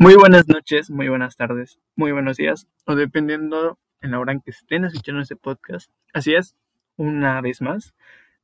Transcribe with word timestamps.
Muy 0.00 0.16
buenas 0.16 0.48
noches, 0.48 0.90
muy 0.90 1.08
buenas 1.08 1.36
tardes, 1.36 1.78
muy 1.94 2.10
buenos 2.10 2.36
días, 2.36 2.66
o 2.86 2.96
dependiendo 2.96 3.78
en 4.00 4.10
la 4.10 4.18
hora 4.18 4.32
en 4.32 4.40
que 4.40 4.50
estén 4.50 4.84
escuchando 4.84 5.22
este 5.22 5.36
podcast. 5.36 5.92
Así 6.12 6.34
es, 6.34 6.56
una 6.96 7.40
vez 7.40 7.62
más, 7.62 7.94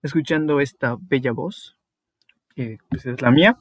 escuchando 0.04 0.60
esta 0.60 0.96
bella 1.00 1.32
voz, 1.32 1.76
que 2.54 2.78
pues 2.88 3.06
es 3.06 3.20
la 3.20 3.32
mía. 3.32 3.58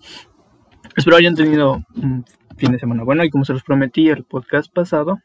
Espero 0.96 1.18
hayan 1.18 1.34
tenido 1.34 1.84
un 1.96 2.24
fin 2.58 2.74
de 2.74 2.80
semana 2.80 3.04
bueno 3.04 3.24
y 3.24 3.32
como 3.32 3.46
se 3.46 3.54
los 3.54 3.64
prometí 3.64 4.10
el 4.10 4.26
podcast 4.26 4.72
pasado, 4.72 5.22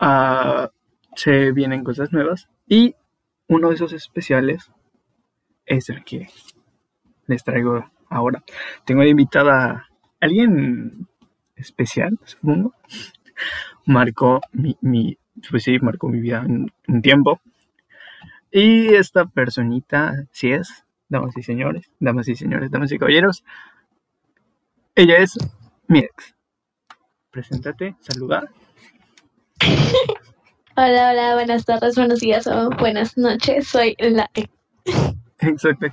uh, 0.00 0.66
se 1.14 1.52
vienen 1.52 1.84
cosas 1.84 2.12
nuevas 2.12 2.48
y 2.66 2.96
uno 3.46 3.68
de 3.68 3.76
esos 3.76 3.92
especiales 3.92 4.72
es 5.66 5.88
el 5.88 6.02
que 6.02 6.28
les 7.28 7.44
traigo 7.44 7.91
ahora. 8.12 8.42
Tengo 8.84 9.02
invitada 9.04 9.70
a 9.70 9.88
alguien 10.20 11.08
especial, 11.56 12.18
supongo. 12.24 12.74
Marcó 13.86 14.40
mi, 14.52 14.76
mi, 14.80 15.18
pues 15.50 15.64
sí, 15.64 15.78
marcó 15.80 16.08
mi 16.08 16.20
vida 16.20 16.44
en 16.46 16.72
un 16.88 17.02
tiempo. 17.02 17.40
Y 18.50 18.94
esta 18.94 19.26
personita, 19.26 20.24
si 20.30 20.52
es, 20.52 20.84
damas 21.08 21.36
y 21.36 21.42
señores, 21.42 21.90
damas 21.98 22.28
y 22.28 22.34
señores, 22.34 22.70
damas 22.70 22.92
y 22.92 22.98
caballeros, 22.98 23.44
ella 24.94 25.16
es 25.18 25.38
mi 25.88 26.00
ex. 26.00 26.34
Preséntate, 27.30 27.96
saluda. 28.00 28.44
Hola, 30.74 31.10
hola, 31.10 31.34
buenas 31.34 31.66
tardes, 31.66 31.96
buenos 31.96 32.20
días 32.20 32.46
o 32.46 32.70
buenas 32.70 33.18
noches. 33.18 33.68
Soy 33.68 33.94
la 33.98 34.30
ex. 34.32 34.48
Exacto. 35.38 35.86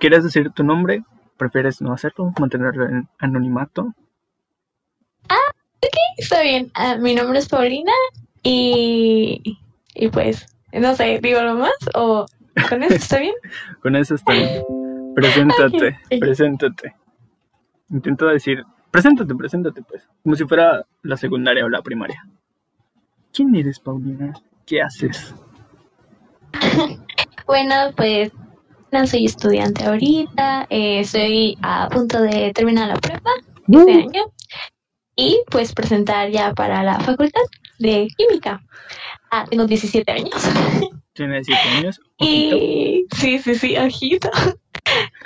¿Quieres 0.00 0.24
decir 0.24 0.50
tu 0.50 0.64
nombre? 0.64 1.04
¿Prefieres 1.38 1.80
no 1.80 1.92
hacerlo? 1.92 2.32
¿Mantenerlo 2.38 2.86
en 2.86 3.08
anonimato? 3.18 3.94
Ah, 5.28 5.52
ok, 5.76 5.96
está 6.16 6.42
bien. 6.42 6.70
Ah, 6.74 6.96
mi 6.96 7.14
nombre 7.14 7.38
es 7.38 7.48
Paulina 7.48 7.92
y, 8.42 9.58
y 9.94 10.08
pues, 10.08 10.46
no 10.72 10.94
sé, 10.96 11.20
¿digo 11.22 11.40
lo 11.40 11.54
más 11.54 11.74
o 11.94 12.26
con 12.68 12.82
eso 12.82 12.94
está 12.94 13.20
bien? 13.20 13.34
con 13.82 13.94
eso 13.94 14.16
está 14.16 14.32
bien. 14.32 14.64
Preséntate, 15.14 15.98
preséntate. 16.20 16.96
Intento 17.90 18.26
decir, 18.26 18.64
preséntate, 18.90 19.34
preséntate 19.34 19.82
pues, 19.82 20.08
como 20.22 20.34
si 20.34 20.44
fuera 20.44 20.84
la 21.02 21.16
secundaria 21.16 21.64
o 21.64 21.68
la 21.68 21.82
primaria. 21.82 22.26
¿Quién 23.32 23.54
eres, 23.54 23.78
Paulina? 23.78 24.32
¿Qué 24.66 24.82
haces? 24.82 25.34
bueno, 27.46 27.74
pues 27.96 28.32
soy 29.06 29.26
estudiante 29.26 29.84
ahorita, 29.84 30.66
eh, 30.70 31.00
estoy 31.00 31.56
a 31.62 31.88
punto 31.88 32.20
de 32.22 32.52
terminar 32.52 32.88
la 32.88 32.96
prepa 32.96 33.30
este 33.68 33.92
año 33.92 34.24
y 35.14 35.42
pues 35.50 35.72
presentar 35.74 36.30
ya 36.30 36.54
para 36.54 36.82
la 36.82 36.98
facultad 37.00 37.40
de 37.78 38.08
química. 38.16 38.62
Ah, 39.30 39.44
tengo 39.48 39.66
17 39.66 40.10
años. 40.10 40.34
¿Tienes 41.12 41.46
17 41.46 41.78
años? 41.78 42.00
Y 42.20 43.04
sí, 43.16 43.38
sí, 43.38 43.54
sí, 43.54 43.76
ojito. 43.76 44.30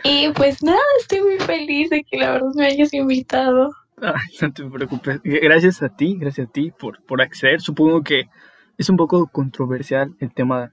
Y 0.03 0.31
pues 0.33 0.61
nada, 0.65 0.81
estoy 1.01 1.21
muy 1.21 1.39
feliz 1.39 1.89
de 1.91 2.03
que 2.03 2.17
la 2.17 2.33
verdad 2.33 2.51
me 2.57 2.67
hayas 2.67 2.93
invitado. 2.93 3.71
Ay, 4.01 4.37
no 4.41 4.53
te 4.53 4.65
preocupes. 4.65 5.21
Gracias 5.23 5.81
a 5.83 5.89
ti, 5.89 6.17
gracias 6.19 6.49
a 6.49 6.51
ti 6.51 6.73
por, 6.73 7.01
por 7.05 7.23
acceder. 7.23 7.61
Supongo 7.61 8.03
que 8.03 8.25
es 8.77 8.91
un 8.91 8.97
poco 8.97 9.29
controversial 9.29 10.17
el 10.19 10.35
tema 10.35 10.73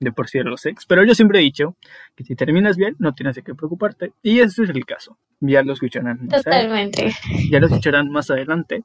de 0.00 0.12
por 0.12 0.28
sí 0.28 0.38
de 0.38 0.44
los 0.44 0.64
ex, 0.64 0.86
pero 0.86 1.04
yo 1.04 1.14
siempre 1.14 1.38
he 1.38 1.42
dicho 1.42 1.76
que 2.16 2.24
si 2.24 2.34
terminas 2.34 2.76
bien, 2.76 2.96
no 2.98 3.12
tienes 3.12 3.36
de 3.36 3.42
qué 3.42 3.54
preocuparte. 3.54 4.12
Y 4.22 4.40
ese 4.40 4.64
es 4.64 4.70
el 4.70 4.84
caso. 4.86 5.18
Ya 5.40 5.62
lo 5.62 5.74
escucharán 5.74 6.26
más 6.26 6.42
Totalmente. 6.42 7.12
Ya 7.50 7.60
lo 7.60 7.66
escucharán 7.66 8.10
más 8.10 8.30
adelante. 8.30 8.82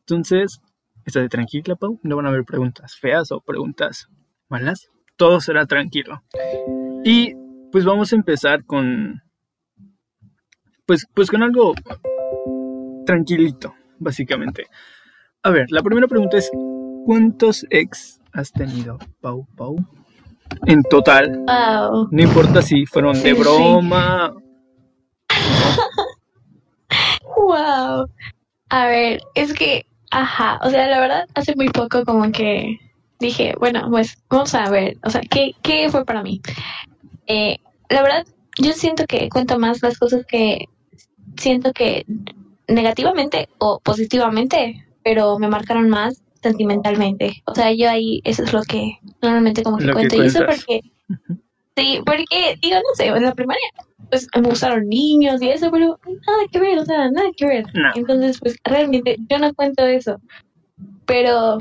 Entonces, 0.00 0.60
estate 1.04 1.28
tranquila, 1.28 1.76
Pau. 1.76 2.00
No 2.02 2.16
van 2.16 2.26
a 2.26 2.30
haber 2.30 2.44
preguntas 2.44 2.96
feas 2.96 3.30
o 3.30 3.40
preguntas 3.40 4.08
malas. 4.48 4.88
Todo 5.16 5.40
será 5.40 5.66
tranquilo. 5.66 6.22
Y 7.04 7.34
pues 7.70 7.84
vamos 7.84 8.12
a 8.12 8.16
empezar 8.16 8.64
con. 8.64 9.22
Pues, 10.84 11.06
pues 11.14 11.30
con 11.30 11.42
algo 11.42 11.74
tranquilito, 13.06 13.74
básicamente. 13.98 14.66
A 15.44 15.50
ver, 15.50 15.66
la 15.70 15.82
primera 15.82 16.08
pregunta 16.08 16.38
es: 16.38 16.50
¿Cuántos 17.04 17.64
ex 17.70 18.20
has 18.32 18.50
tenido, 18.50 18.98
Pau 19.20 19.46
Pau? 19.56 19.76
En 20.66 20.82
total. 20.84 21.44
No 22.10 22.22
importa 22.22 22.62
si 22.62 22.86
fueron 22.86 23.22
de 23.22 23.34
broma. 23.34 24.34
wow. 27.36 28.06
A 28.68 28.86
ver, 28.86 29.20
es 29.34 29.52
que, 29.52 29.86
ajá, 30.10 30.58
o 30.62 30.70
sea, 30.70 30.88
la 30.88 31.00
verdad, 31.00 31.26
hace 31.34 31.54
muy 31.54 31.68
poco 31.68 32.04
como 32.04 32.30
que 32.32 32.78
dije, 33.20 33.54
bueno, 33.58 33.88
pues 33.90 34.18
vamos 34.28 34.54
a 34.54 34.68
ver, 34.70 34.96
o 35.04 35.10
sea, 35.10 35.20
¿qué, 35.30 35.52
qué 35.62 35.88
fue 35.90 36.04
para 36.04 36.22
mí? 36.22 36.40
Eh, 37.26 37.58
la 37.88 38.02
verdad, 38.02 38.26
yo 38.58 38.72
siento 38.72 39.06
que 39.06 39.28
cuento 39.28 39.58
más 39.58 39.82
las 39.82 39.98
cosas 39.98 40.24
que 40.26 40.66
siento 41.36 41.72
que 41.72 42.04
negativamente 42.68 43.48
o 43.58 43.80
positivamente, 43.80 44.84
pero 45.04 45.38
me 45.38 45.48
marcaron 45.48 45.88
más 45.88 46.22
sentimentalmente. 46.46 47.42
O 47.46 47.54
sea, 47.54 47.72
yo 47.72 47.90
ahí, 47.90 48.20
eso 48.24 48.44
es 48.44 48.52
lo 48.52 48.62
que 48.62 48.98
normalmente 49.20 49.62
como 49.62 49.78
que 49.78 49.90
cuento. 49.90 50.16
y 50.16 50.26
eso 50.26 50.40
porque, 50.46 50.80
sí, 51.76 52.00
porque, 52.04 52.56
digo, 52.60 52.76
no 52.76 52.94
sé, 52.94 53.06
en 53.06 53.22
la 53.22 53.34
primaria, 53.34 53.68
pues 54.10 54.28
me 54.34 54.48
gustaron 54.48 54.88
niños 54.88 55.42
y 55.42 55.48
eso, 55.50 55.70
pero 55.70 55.98
nada 56.06 56.42
que 56.50 56.60
ver, 56.60 56.78
o 56.78 56.84
sea, 56.84 57.10
nada 57.10 57.28
que 57.36 57.46
ver. 57.46 57.66
Entonces, 57.94 58.38
pues 58.38 58.56
realmente 58.64 59.16
yo 59.28 59.38
no 59.38 59.52
cuento 59.54 59.84
eso. 59.84 60.20
Pero, 61.04 61.58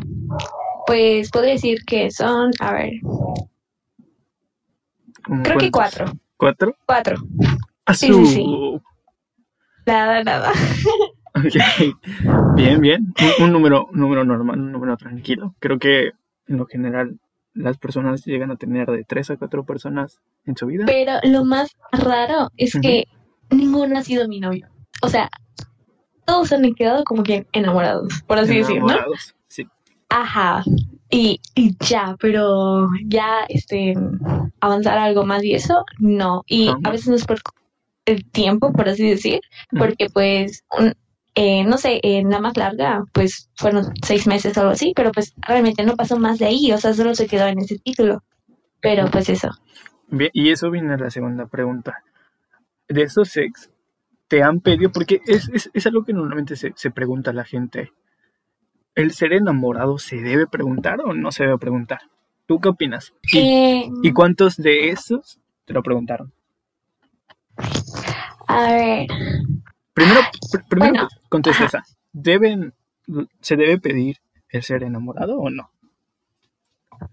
pues 0.88 1.30
podría 1.32 1.54
decir 1.54 1.80
que 1.86 2.12
son, 2.12 2.52
a 2.60 2.74
ver, 2.74 2.94
creo 5.44 5.58
que 5.58 5.72
cuatro. 5.72 6.12
¿Cuatro? 6.38 6.76
Cuatro. 6.86 7.18
Sí, 7.94 8.12
sí, 8.14 8.26
sí. 8.26 8.82
Nada, 9.86 10.24
nada. 10.24 10.52
Bien, 12.56 12.80
bien. 12.80 13.14
Un, 13.40 13.52
número, 13.52 13.88
un 13.92 14.00
número 14.00 14.24
normal, 14.24 14.60
un 14.60 14.72
número 14.72 14.96
tranquilo. 14.98 15.56
Creo 15.60 15.80
que 15.80 16.12
en 16.48 16.58
lo 16.58 16.66
general 16.66 17.20
las 17.54 17.78
personas 17.78 18.26
llegan 18.26 18.52
a 18.52 18.58
tener 18.58 18.88
de 18.88 19.04
tres 19.04 19.30
a 19.30 19.38
cuatro 19.38 19.66
personas 19.66 20.20
en 20.46 20.56
su 20.56 20.68
vida. 20.68 20.86
Pero 20.86 21.14
lo 21.24 21.44
más 21.46 21.72
raro 21.92 22.52
es 22.58 22.74
que 22.82 23.06
ninguno 23.50 23.98
ha 23.98 24.04
sido 24.04 24.28
mi 24.28 24.40
novio. 24.40 24.70
O 25.02 25.10
sea, 25.10 25.30
todos 26.26 26.52
han 26.52 26.74
quedado 26.74 27.04
como 27.04 27.24
que 27.24 27.48
enamorados, 27.52 28.24
por 28.28 28.40
así 28.40 28.58
decirlo. 28.58 28.86
Enamorados, 28.86 29.36
sí. 29.48 29.68
Ajá. 30.10 30.64
Y, 31.10 31.40
y, 31.54 31.76
ya, 31.80 32.16
pero 32.20 32.90
ya 33.06 33.46
este 33.48 33.94
avanzar 34.60 34.98
algo 34.98 35.26
más 35.26 35.44
y 35.44 35.54
eso, 35.54 35.86
no. 36.00 36.44
Y 36.48 36.70
a 36.84 36.90
veces 36.90 37.08
no 37.08 37.16
es 37.16 37.26
por 37.26 37.40
el 38.06 38.26
tiempo, 38.26 38.72
por 38.74 38.90
así 38.90 39.08
decir, 39.08 39.40
porque 39.78 40.10
pues 40.10 40.64
eh, 41.36 41.66
no 41.66 41.78
sé, 41.78 42.00
en 42.02 42.30
la 42.30 42.40
más 42.40 42.56
larga, 42.56 43.04
pues 43.12 43.50
fueron 43.56 43.94
seis 44.02 44.26
meses 44.26 44.58
o 44.58 44.62
algo 44.62 44.72
así, 44.72 44.94
pero 44.96 45.12
pues 45.12 45.34
realmente 45.42 45.84
no 45.84 45.96
pasó 45.96 46.18
más 46.18 46.40
de 46.40 46.46
ahí, 46.46 46.72
o 46.72 46.78
sea, 46.78 46.94
solo 46.94 47.14
se 47.14 47.28
quedó 47.28 47.46
en 47.48 47.60
ese 47.60 47.78
título. 47.78 48.24
Pero 48.82 49.10
pues 49.12 49.30
eso. 49.30 49.50
Bien, 50.08 50.32
y 50.34 50.50
eso 50.50 50.72
viene 50.72 50.94
a 50.94 50.98
la 50.98 51.10
segunda 51.10 51.48
pregunta. 51.48 52.04
De 52.88 53.02
esos 53.02 53.30
sex, 53.30 53.70
¿te 54.28 54.44
han 54.44 54.62
pedido? 54.62 54.92
Porque 54.92 55.22
es, 55.26 55.50
es, 55.50 55.70
es 55.74 55.88
algo 55.88 56.06
que 56.06 56.14
normalmente 56.14 56.56
se, 56.56 56.72
se 56.76 56.92
pregunta 56.92 57.32
a 57.32 57.34
la 57.34 57.44
gente. 57.44 57.92
¿El 58.94 59.12
ser 59.12 59.34
enamorado 59.34 59.98
se 59.98 60.18
debe 60.18 60.48
preguntar 60.48 61.02
o 61.02 61.14
no 61.14 61.32
se 61.32 61.44
debe 61.44 61.58
preguntar? 61.58 62.00
¿Tú 62.46 62.60
qué 62.60 62.70
opinas? 62.70 63.14
¿Y, 63.34 63.40
eh, 63.40 63.90
¿y 64.04 64.14
cuántos 64.14 64.56
de 64.56 64.90
esos 64.90 65.40
te 65.66 65.74
lo 65.74 65.84
preguntaron? 65.84 66.32
A 68.48 68.72
ver, 68.72 69.08
Primero, 69.96 70.20
primero 70.68 71.08
contesta 71.30 71.66
esa. 71.66 71.86
¿Deben, 72.12 72.74
¿Se 73.40 73.56
debe 73.56 73.80
pedir 73.80 74.18
el 74.50 74.62
ser 74.62 74.84
enamorado 74.84 75.40
o 75.40 75.50
no? 75.50 75.72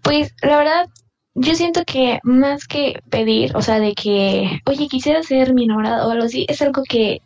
Pues 0.01 0.35
la 0.41 0.57
verdad, 0.57 0.89
yo 1.33 1.55
siento 1.55 1.85
que 1.85 2.19
más 2.23 2.67
que 2.67 3.01
pedir, 3.09 3.55
o 3.55 3.61
sea, 3.61 3.79
de 3.79 3.95
que, 3.95 4.59
oye, 4.65 4.89
quisiera 4.89 5.23
ser 5.23 5.53
mi 5.53 5.63
enamorado 5.63 6.07
o 6.07 6.11
algo 6.11 6.25
así, 6.25 6.45
es 6.49 6.61
algo 6.61 6.83
que 6.83 7.21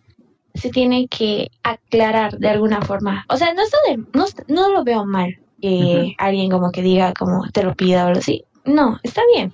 se 0.54 0.70
tiene 0.70 1.08
que 1.08 1.50
aclarar 1.64 2.38
de 2.38 2.50
alguna 2.50 2.82
forma. 2.84 3.26
O 3.28 3.38
sea, 3.38 3.52
no 3.56 3.64
está 3.64 3.78
de, 3.88 3.98
no, 4.14 4.26
no 4.48 4.72
lo 4.72 4.84
veo 4.84 5.06
mal 5.06 5.40
que 5.60 6.16
alguien 6.20 6.52
como 6.52 6.72
que 6.72 6.84
diga, 6.84 7.14
como 7.14 7.50
te 7.50 7.64
lo 7.64 7.74
pida 7.74 8.06
o 8.06 8.08
algo 8.10 8.20
así. 8.20 8.46
No, 8.64 9.00
está 9.02 9.24
bien. 9.34 9.54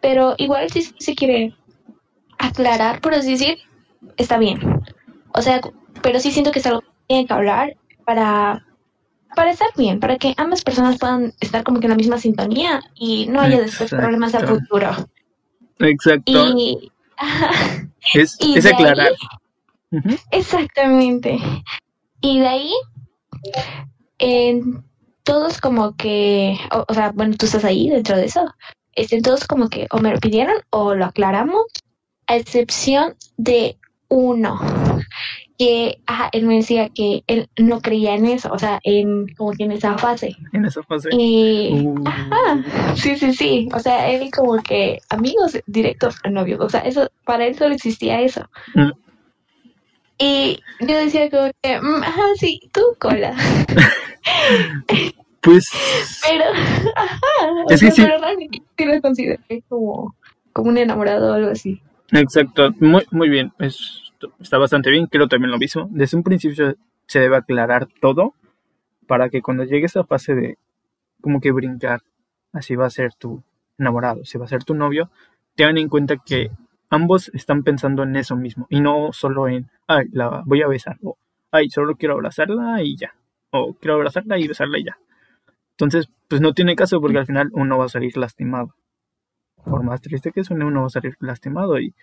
Pero 0.00 0.34
igual 0.38 0.68
si 0.70 0.82
se 0.82 1.14
quiere 1.14 1.54
aclarar, 2.38 3.00
por 3.00 3.14
así 3.14 3.32
decir, 3.32 3.58
está 4.16 4.36
bien. 4.38 4.60
O 5.34 5.42
sea, 5.42 5.60
pero 6.02 6.20
sí 6.20 6.30
siento 6.30 6.52
que 6.52 6.60
es 6.60 6.66
algo 6.66 6.80
que 6.80 6.88
tiene 7.08 7.26
que 7.26 7.32
hablar 7.32 7.76
para, 8.04 8.66
para 9.34 9.50
estar 9.50 9.68
bien, 9.76 10.00
para 10.00 10.16
que 10.16 10.34
ambas 10.36 10.62
personas 10.62 10.98
puedan 10.98 11.34
estar 11.40 11.64
como 11.64 11.80
que 11.80 11.86
en 11.86 11.90
la 11.90 11.96
misma 11.96 12.18
sintonía 12.18 12.80
y 12.94 13.26
no 13.26 13.40
haya 13.40 13.60
después 13.60 13.90
problemas 13.90 14.34
al 14.34 14.46
futuro. 14.46 14.90
Exacto. 15.80 16.32
Y, 16.56 16.92
es, 18.14 18.38
es 18.40 18.66
aclarar. 18.66 19.12
Ujú. 19.90 20.16
Exactamente. 20.30 21.38
Y 22.20 22.40
de 22.40 22.46
ahí, 22.46 22.72
en 24.18 24.84
todos 25.24 25.60
como 25.60 25.96
que, 25.96 26.58
o, 26.70 26.84
o 26.86 26.94
sea, 26.94 27.10
bueno, 27.12 27.34
tú 27.36 27.46
estás 27.46 27.64
ahí 27.64 27.90
dentro 27.90 28.16
de 28.16 28.26
eso. 28.26 28.54
Este, 28.92 29.20
todos 29.20 29.46
como 29.46 29.68
que 29.68 29.88
o 29.90 29.98
me 29.98 30.12
lo 30.12 30.20
pidieron 30.20 30.56
o 30.70 30.94
lo 30.94 31.06
aclaramos, 31.06 31.64
a 32.28 32.36
excepción 32.36 33.16
de 33.36 33.76
uno, 34.08 34.60
que 35.58 35.98
ajá, 36.06 36.28
él 36.32 36.46
me 36.46 36.56
decía 36.56 36.88
que 36.88 37.22
él 37.28 37.48
no 37.58 37.80
creía 37.80 38.14
en 38.14 38.26
eso, 38.26 38.50
o 38.52 38.58
sea, 38.58 38.80
en 38.82 39.28
como 39.36 39.52
que 39.52 39.64
en 39.64 39.72
esa 39.72 39.96
fase. 39.98 40.34
En 40.52 40.64
esa 40.64 40.82
fase. 40.82 41.10
Y 41.12 41.70
Uh, 41.72 42.02
Ajá, 42.06 42.94
sí, 42.96 43.16
sí, 43.16 43.32
sí. 43.34 43.68
O 43.74 43.78
sea, 43.78 44.10
él 44.10 44.30
como 44.34 44.60
que 44.62 44.98
amigos 45.10 45.58
directos 45.66 46.16
a 46.24 46.30
novios. 46.30 46.60
O 46.60 46.68
sea, 46.68 46.80
eso, 46.80 47.08
para 47.24 47.46
él 47.46 47.54
solo 47.56 47.74
existía 47.74 48.20
eso. 48.20 48.48
Mm. 48.74 48.90
Y 50.18 50.60
yo 50.80 50.96
decía 50.96 51.30
como 51.30 51.50
que, 51.62 51.80
mm, 51.80 52.02
ajá, 52.02 52.22
sí, 52.38 52.60
tú 52.72 52.80
cola. 52.98 53.34
pues 55.40 55.68
Pero, 56.28 56.44
ajá, 56.96 57.20
Es 57.68 57.80
que 57.80 57.90
sea, 57.90 57.92
sí. 57.92 58.02
pero 58.02 58.18
realmente 58.18 58.62
sí 58.76 58.84
lo 58.84 59.00
consideré 59.02 59.62
como, 59.68 60.14
como 60.52 60.70
un 60.70 60.78
enamorado 60.78 61.30
o 61.30 61.34
algo 61.34 61.50
así. 61.50 61.80
Exacto, 62.12 62.70
muy, 62.80 63.04
muy 63.10 63.28
bien, 63.28 63.52
es- 63.58 64.00
está 64.40 64.58
bastante 64.58 64.90
bien, 64.90 65.06
creo 65.06 65.28
también 65.28 65.50
lo 65.50 65.58
mismo. 65.58 65.88
Desde 65.90 66.16
un 66.16 66.22
principio 66.22 66.74
se 67.06 67.20
debe 67.20 67.36
aclarar 67.36 67.88
todo 68.00 68.34
para 69.06 69.28
que 69.28 69.42
cuando 69.42 69.64
llegue 69.64 69.86
esa 69.86 70.04
fase 70.04 70.34
de 70.34 70.58
como 71.20 71.40
que 71.40 71.52
brincar, 71.52 72.02
así 72.52 72.76
va 72.76 72.86
a 72.86 72.90
ser 72.90 73.14
tu 73.14 73.42
enamorado, 73.78 74.24
si 74.24 74.38
va 74.38 74.44
a 74.44 74.48
ser 74.48 74.64
tu 74.64 74.74
novio, 74.74 75.10
tengan 75.54 75.78
en 75.78 75.88
cuenta 75.88 76.16
que 76.16 76.50
ambos 76.90 77.30
están 77.34 77.62
pensando 77.62 78.02
en 78.02 78.16
eso 78.16 78.36
mismo 78.36 78.66
y 78.70 78.80
no 78.80 79.12
solo 79.12 79.48
en, 79.48 79.70
ay, 79.86 80.06
la 80.12 80.42
voy 80.44 80.62
a 80.62 80.68
besar, 80.68 80.98
o 81.02 81.16
ay, 81.50 81.70
solo 81.70 81.96
quiero 81.96 82.14
abrazarla 82.14 82.82
y 82.82 82.96
ya, 82.96 83.14
o 83.50 83.74
quiero 83.74 83.94
abrazarla 83.94 84.38
y 84.38 84.48
besarla 84.48 84.78
y 84.78 84.84
ya. 84.84 84.98
Entonces, 85.72 86.08
pues 86.28 86.40
no 86.40 86.54
tiene 86.54 86.76
caso 86.76 87.00
porque 87.00 87.18
al 87.18 87.26
final 87.26 87.50
uno 87.52 87.78
va 87.78 87.86
a 87.86 87.88
salir 87.88 88.16
lastimado. 88.16 88.74
Por 89.64 89.82
más 89.82 90.00
triste 90.00 90.30
que 90.30 90.44
suene, 90.44 90.64
uno 90.64 90.82
va 90.82 90.86
a 90.86 90.90
salir 90.90 91.16
lastimado 91.20 91.80
y 91.80 91.94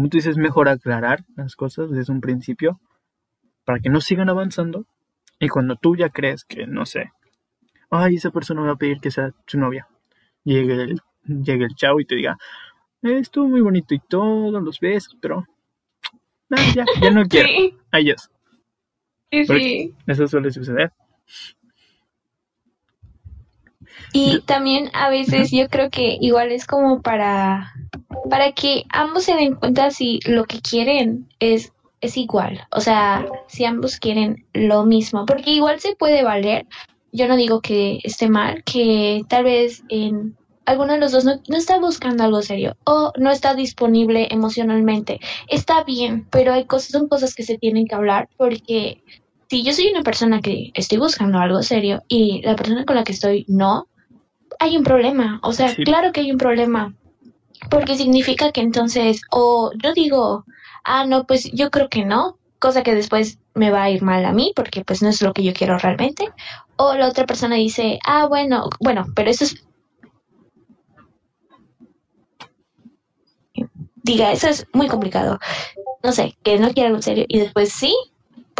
como 0.00 0.08
tú 0.08 0.16
dices, 0.16 0.30
es 0.30 0.38
mejor 0.38 0.70
aclarar 0.70 1.26
las 1.36 1.56
cosas 1.56 1.90
desde 1.90 2.10
un 2.10 2.22
principio 2.22 2.80
para 3.66 3.80
que 3.80 3.90
no 3.90 4.00
sigan 4.00 4.30
avanzando 4.30 4.86
y 5.38 5.48
cuando 5.48 5.76
tú 5.76 5.94
ya 5.94 6.08
crees 6.08 6.42
que, 6.44 6.66
no 6.66 6.86
sé, 6.86 7.12
ay, 7.90 8.14
esa 8.14 8.30
persona 8.30 8.62
me 8.62 8.68
va 8.68 8.72
a 8.72 8.78
pedir 8.78 8.98
que 8.98 9.10
sea 9.10 9.34
su 9.46 9.58
novia, 9.58 9.86
llegue 10.42 10.72
el, 10.84 11.00
llegue 11.26 11.66
el 11.66 11.74
chavo 11.74 12.00
y 12.00 12.06
te 12.06 12.14
diga, 12.14 12.38
"Eh, 13.02 13.18
estuvo 13.18 13.46
muy 13.46 13.60
bonito 13.60 13.94
y 13.94 13.98
todos 13.98 14.62
los 14.62 14.80
besos, 14.80 15.18
pero 15.20 15.44
no, 16.48 16.56
ya, 16.74 16.86
ya 17.02 17.10
no 17.10 17.22
quiero. 17.28 17.48
Sí, 17.50 17.76
Adiós. 17.90 18.30
sí, 19.30 19.44
sí. 19.44 19.94
Eso 20.06 20.26
suele 20.28 20.50
suceder. 20.50 20.92
Y 24.12 24.40
también 24.42 24.90
a 24.92 25.08
veces 25.08 25.50
yo 25.50 25.68
creo 25.68 25.90
que 25.90 26.18
igual 26.20 26.50
es 26.50 26.66
como 26.66 27.00
para, 27.00 27.72
para 28.28 28.52
que 28.52 28.84
ambos 28.90 29.24
se 29.24 29.34
den 29.34 29.54
cuenta 29.54 29.90
si 29.90 30.20
lo 30.24 30.44
que 30.44 30.60
quieren 30.60 31.28
es, 31.38 31.72
es 32.00 32.16
igual. 32.16 32.66
O 32.72 32.80
sea, 32.80 33.26
si 33.48 33.64
ambos 33.64 33.98
quieren 33.98 34.44
lo 34.52 34.84
mismo. 34.84 35.26
Porque 35.26 35.50
igual 35.50 35.80
se 35.80 35.94
puede 35.94 36.24
valer. 36.24 36.66
Yo 37.12 37.28
no 37.28 37.36
digo 37.36 37.60
que 37.60 38.00
esté 38.04 38.28
mal, 38.28 38.62
que 38.64 39.22
tal 39.28 39.44
vez 39.44 39.82
en 39.88 40.36
alguno 40.64 40.92
de 40.92 41.00
los 41.00 41.12
dos 41.12 41.24
no, 41.24 41.40
no 41.48 41.56
está 41.56 41.78
buscando 41.78 42.22
algo 42.22 42.42
serio 42.42 42.76
o 42.84 43.12
no 43.16 43.30
está 43.30 43.54
disponible 43.54 44.28
emocionalmente. 44.30 45.20
Está 45.48 45.82
bien, 45.84 46.26
pero 46.30 46.52
hay 46.52 46.64
cosas, 46.64 46.90
son 46.90 47.08
cosas 47.08 47.34
que 47.34 47.42
se 47.42 47.58
tienen 47.58 47.86
que 47.86 47.94
hablar 47.94 48.28
porque 48.36 49.02
si 49.50 49.64
yo 49.64 49.72
soy 49.72 49.88
una 49.88 50.02
persona 50.02 50.40
que 50.40 50.70
estoy 50.74 50.98
buscando 50.98 51.38
algo 51.38 51.60
serio 51.64 52.04
y 52.06 52.40
la 52.42 52.54
persona 52.54 52.84
con 52.84 52.94
la 52.94 53.02
que 53.02 53.10
estoy 53.10 53.44
no, 53.48 53.88
hay 54.60 54.76
un 54.76 54.84
problema. 54.84 55.40
O 55.42 55.52
sea, 55.52 55.70
Sí. 55.70 55.82
claro 55.82 56.12
que 56.12 56.20
hay 56.20 56.30
un 56.30 56.38
problema. 56.38 56.94
Porque 57.68 57.96
significa 57.96 58.52
que 58.52 58.60
entonces, 58.60 59.22
o 59.32 59.72
yo 59.82 59.92
digo, 59.92 60.44
ah, 60.84 61.04
no, 61.04 61.26
pues 61.26 61.50
yo 61.52 61.70
creo 61.70 61.88
que 61.88 62.04
no, 62.04 62.38
cosa 62.60 62.84
que 62.84 62.94
después 62.94 63.38
me 63.54 63.70
va 63.72 63.82
a 63.82 63.90
ir 63.90 64.02
mal 64.02 64.24
a 64.24 64.32
mí 64.32 64.52
porque 64.54 64.84
pues 64.84 65.02
no 65.02 65.08
es 65.08 65.20
lo 65.20 65.32
que 65.32 65.42
yo 65.42 65.52
quiero 65.52 65.76
realmente. 65.78 66.30
O 66.76 66.94
la 66.94 67.08
otra 67.08 67.26
persona 67.26 67.56
dice, 67.56 67.98
ah, 68.06 68.26
bueno, 68.28 68.70
bueno, 68.78 69.04
pero 69.16 69.30
eso 69.30 69.44
es... 69.44 69.56
Diga, 74.04 74.30
eso 74.30 74.48
es 74.48 74.64
muy 74.72 74.86
complicado. 74.86 75.40
No 76.04 76.12
sé, 76.12 76.36
que 76.44 76.58
no 76.60 76.72
quiera 76.72 76.88
algo 76.88 77.02
serio 77.02 77.24
y 77.28 77.40
después 77.40 77.72
sí, 77.72 77.92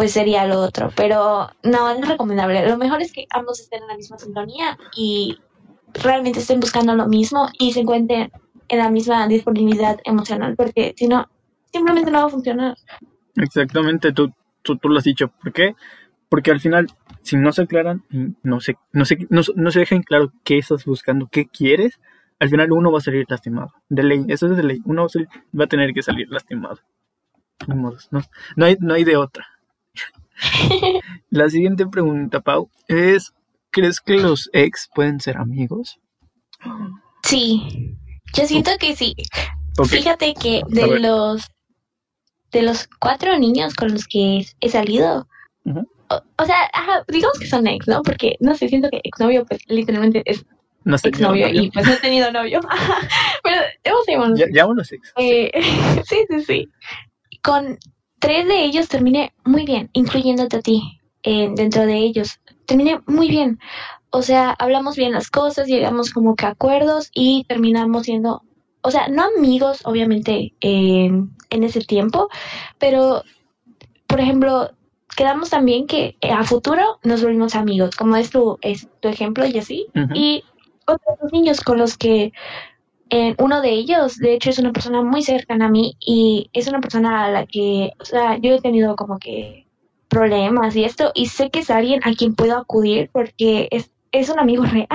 pues 0.01 0.13
sería 0.13 0.47
lo 0.47 0.59
otro. 0.61 0.91
Pero 0.95 1.51
no, 1.61 1.91
es 1.91 2.07
recomendable. 2.07 2.67
Lo 2.67 2.75
mejor 2.75 3.03
es 3.03 3.11
que 3.13 3.27
ambos 3.29 3.59
estén 3.59 3.83
en 3.83 3.87
la 3.89 3.95
misma 3.95 4.17
sintonía 4.17 4.75
y 4.95 5.37
realmente 5.93 6.39
estén 6.39 6.59
buscando 6.59 6.95
lo 6.95 7.07
mismo 7.07 7.49
y 7.59 7.71
se 7.71 7.81
encuentren 7.81 8.31
en 8.67 8.79
la 8.79 8.89
misma 8.89 9.27
disponibilidad 9.27 9.99
emocional, 10.03 10.55
porque 10.55 10.95
si 10.97 11.07
no, 11.07 11.27
simplemente 11.71 12.09
no 12.09 12.17
va 12.21 12.25
a 12.25 12.29
funcionar. 12.29 12.75
Exactamente, 13.35 14.11
tú, 14.11 14.31
tú, 14.63 14.75
tú 14.77 14.89
lo 14.89 14.97
has 14.97 15.03
dicho. 15.03 15.27
¿Por 15.27 15.53
qué? 15.53 15.75
Porque 16.29 16.49
al 16.49 16.59
final, 16.59 16.87
si 17.21 17.37
no 17.37 17.51
se 17.51 17.61
aclaran 17.61 18.03
no 18.41 18.59
se, 18.59 18.77
no 18.91 19.05
se, 19.05 19.27
no, 19.29 19.41
no 19.55 19.69
se 19.69 19.79
dejan 19.81 20.01
claro 20.01 20.31
qué 20.43 20.57
estás 20.57 20.83
buscando, 20.85 21.27
qué 21.31 21.45
quieres, 21.45 21.99
al 22.39 22.49
final 22.49 22.71
uno 22.71 22.91
va 22.91 22.97
a 22.97 23.01
salir 23.01 23.25
lastimado. 23.29 23.71
De 23.87 24.01
ley, 24.01 24.25
eso 24.29 24.47
es 24.47 24.57
de 24.57 24.63
ley. 24.63 24.79
Uno 24.85 25.03
va 25.03 25.05
a, 25.05 25.09
salir- 25.09 25.29
va 25.59 25.65
a 25.65 25.67
tener 25.67 25.93
que 25.93 26.01
salir 26.01 26.27
lastimado. 26.27 26.79
No, 27.67 27.93
no, 28.55 28.65
hay, 28.65 28.75
no 28.79 28.95
hay 28.95 29.03
de 29.03 29.17
otra. 29.17 29.45
La 31.29 31.49
siguiente 31.49 31.85
pregunta, 31.87 32.41
Pau, 32.41 32.69
es: 32.87 33.33
¿crees 33.71 33.99
que 33.99 34.17
los 34.17 34.49
ex 34.53 34.89
pueden 34.93 35.19
ser 35.19 35.37
amigos? 35.37 35.99
Sí, 37.23 37.95
yo 38.33 38.45
siento 38.45 38.71
que 38.79 38.95
sí. 38.95 39.15
Fíjate 39.89 40.33
que 40.33 40.61
de 40.67 40.99
los 40.99 41.47
de 42.51 42.61
los 42.61 42.87
cuatro 42.99 43.37
niños 43.39 43.73
con 43.75 43.93
los 43.93 44.05
que 44.05 44.45
he 44.59 44.69
salido, 44.69 45.27
o, 45.65 46.23
o 46.37 46.45
sea, 46.45 46.69
ajá, 46.73 47.03
digamos 47.07 47.39
que 47.39 47.47
son 47.47 47.67
ex, 47.67 47.87
¿no? 47.87 48.01
Porque 48.01 48.35
no 48.39 48.55
sé, 48.55 48.67
siento 48.67 48.89
que 48.89 48.99
exnovio, 49.03 49.45
pues 49.45 49.61
literalmente 49.67 50.21
es 50.25 50.45
no 50.83 50.97
sé. 50.97 51.09
exnovio 51.09 51.47
y 51.49 51.69
pues 51.71 51.85
no 51.85 51.93
he 51.93 51.97
tenido 51.97 52.31
novio. 52.31 52.59
Pero 53.43 53.61
hemos 53.83 54.05
tenido 54.05 54.35
Ya, 54.35 54.45
ya 54.51 54.65
unos 54.65 54.91
ex. 54.91 55.13
Eh, 55.17 55.51
sí, 56.05 56.25
sí, 56.29 56.43
sí. 56.43 56.69
Con 57.41 57.77
tres 58.21 58.47
de 58.47 58.63
ellos 58.63 58.87
terminé 58.87 59.33
muy 59.43 59.65
bien, 59.65 59.89
incluyéndote 59.93 60.57
a 60.57 60.61
ti 60.61 61.01
eh, 61.23 61.49
dentro 61.53 61.85
de 61.85 61.97
ellos. 61.97 62.39
Terminé 62.65 63.01
muy 63.07 63.27
bien. 63.27 63.59
O 64.11 64.21
sea, 64.21 64.51
hablamos 64.51 64.95
bien 64.95 65.11
las 65.11 65.29
cosas, 65.29 65.67
llegamos 65.67 66.11
como 66.11 66.35
que 66.35 66.45
a 66.45 66.49
acuerdos 66.49 67.09
y 67.13 67.45
terminamos 67.45 68.03
siendo, 68.03 68.43
o 68.81 68.91
sea, 68.91 69.07
no 69.07 69.23
amigos, 69.37 69.81
obviamente, 69.85 70.53
en, 70.61 71.31
en 71.49 71.63
ese 71.63 71.81
tiempo, 71.81 72.29
pero, 72.77 73.23
por 74.07 74.19
ejemplo, 74.19 74.71
quedamos 75.15 75.49
también 75.49 75.87
que 75.87 76.15
eh, 76.21 76.31
a 76.31 76.43
futuro 76.43 76.99
nos 77.03 77.23
volvimos 77.23 77.55
amigos, 77.55 77.95
como 77.95 78.15
es 78.17 78.29
tu, 78.29 78.57
es 78.61 78.87
tu 78.99 79.07
ejemplo 79.07 79.45
y 79.45 79.57
así. 79.57 79.87
Y 80.13 80.43
otros 80.85 81.31
niños 81.31 81.61
con 81.61 81.77
los 81.77 81.97
que 81.97 82.33
uno 83.37 83.61
de 83.61 83.71
ellos, 83.71 84.17
de 84.17 84.33
hecho, 84.33 84.49
es 84.49 84.59
una 84.59 84.71
persona 84.71 85.01
muy 85.01 85.21
cercana 85.21 85.65
a 85.65 85.69
mí 85.69 85.95
y 85.99 86.49
es 86.53 86.67
una 86.67 86.79
persona 86.79 87.25
a 87.25 87.31
la 87.31 87.45
que, 87.45 87.91
o 87.99 88.05
sea, 88.05 88.37
yo 88.37 88.53
he 88.53 88.61
tenido 88.61 88.95
como 88.95 89.19
que 89.19 89.67
problemas 90.07 90.75
y 90.75 90.83
esto, 90.83 91.11
y 91.13 91.27
sé 91.27 91.49
que 91.49 91.59
es 91.59 91.69
alguien 91.69 92.01
a 92.03 92.13
quien 92.13 92.35
puedo 92.35 92.57
acudir 92.57 93.09
porque 93.11 93.67
es, 93.71 93.91
es 94.11 94.29
un 94.29 94.39
amigo 94.39 94.63
real 94.71 94.87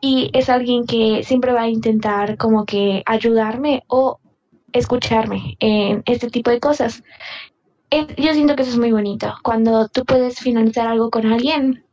y 0.00 0.30
es 0.32 0.48
alguien 0.48 0.86
que 0.86 1.22
siempre 1.22 1.52
va 1.52 1.62
a 1.62 1.68
intentar 1.68 2.36
como 2.36 2.64
que 2.64 3.02
ayudarme 3.06 3.84
o 3.88 4.18
escucharme 4.72 5.56
en 5.60 6.02
este 6.06 6.30
tipo 6.30 6.50
de 6.50 6.60
cosas. 6.60 7.02
Eh, 7.90 8.06
Yo 8.16 8.32
siento 8.34 8.56
que 8.56 8.62
eso 8.62 8.72
es 8.72 8.78
muy 8.78 8.92
bonito, 8.92 9.34
cuando 9.42 9.88
tú 9.88 10.04
puedes 10.04 10.38
finalizar 10.38 10.86
algo 10.86 11.10
con 11.10 11.26
alguien 11.26 11.84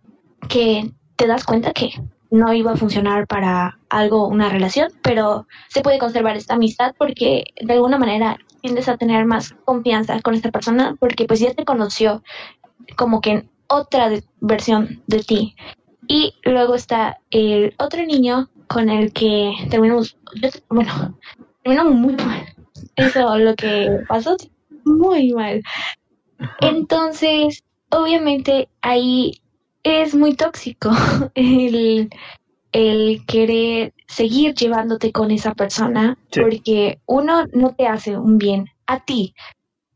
que 0.47 0.91
te 1.15 1.27
das 1.27 1.43
cuenta 1.43 1.73
que 1.73 1.89
no 2.31 2.53
iba 2.53 2.71
a 2.73 2.77
funcionar 2.77 3.27
para 3.27 3.79
algo, 3.89 4.27
una 4.27 4.49
relación, 4.49 4.91
pero 5.01 5.47
se 5.69 5.81
puede 5.81 5.97
conservar 5.99 6.35
esta 6.35 6.55
amistad 6.55 6.93
porque 6.97 7.45
de 7.61 7.73
alguna 7.73 7.97
manera 7.97 8.37
tiendes 8.61 8.89
a 8.89 8.97
tener 8.97 9.25
más 9.25 9.55
confianza 9.65 10.19
con 10.21 10.33
esta 10.33 10.51
persona 10.51 10.95
porque 10.99 11.25
pues 11.25 11.39
ya 11.39 11.53
te 11.53 11.65
conoció 11.65 12.23
como 12.97 13.21
que 13.21 13.31
en 13.31 13.49
otra 13.67 14.09
de- 14.09 14.23
versión 14.39 15.01
de 15.07 15.23
ti. 15.23 15.55
Y 16.07 16.33
luego 16.43 16.75
está 16.75 17.19
el 17.31 17.73
otro 17.79 18.05
niño 18.05 18.49
con 18.67 18.89
el 18.89 19.11
que 19.13 19.51
terminamos, 19.69 20.17
yo, 20.41 20.49
bueno, 20.69 21.17
terminamos 21.63 21.95
muy 21.95 22.15
mal. 22.15 22.45
Eso 22.95 23.37
lo 23.37 23.55
que 23.55 23.89
pasó, 24.07 24.37
muy 24.85 25.33
mal. 25.33 25.61
Entonces, 26.61 27.63
obviamente 27.89 28.69
ahí 28.81 29.41
es 29.87 30.15
muy 30.15 30.33
tóxico 30.35 30.91
el, 31.35 32.09
el 32.71 33.25
querer 33.25 33.93
seguir 34.07 34.53
llevándote 34.55 35.11
con 35.11 35.31
esa 35.31 35.53
persona 35.53 36.17
Sí. 36.31 36.41
porque 36.41 36.99
uno 37.05 37.45
no 37.53 37.73
te 37.75 37.87
hace 37.87 38.17
un 38.17 38.37
bien 38.37 38.65
a 38.87 39.03
ti 39.03 39.33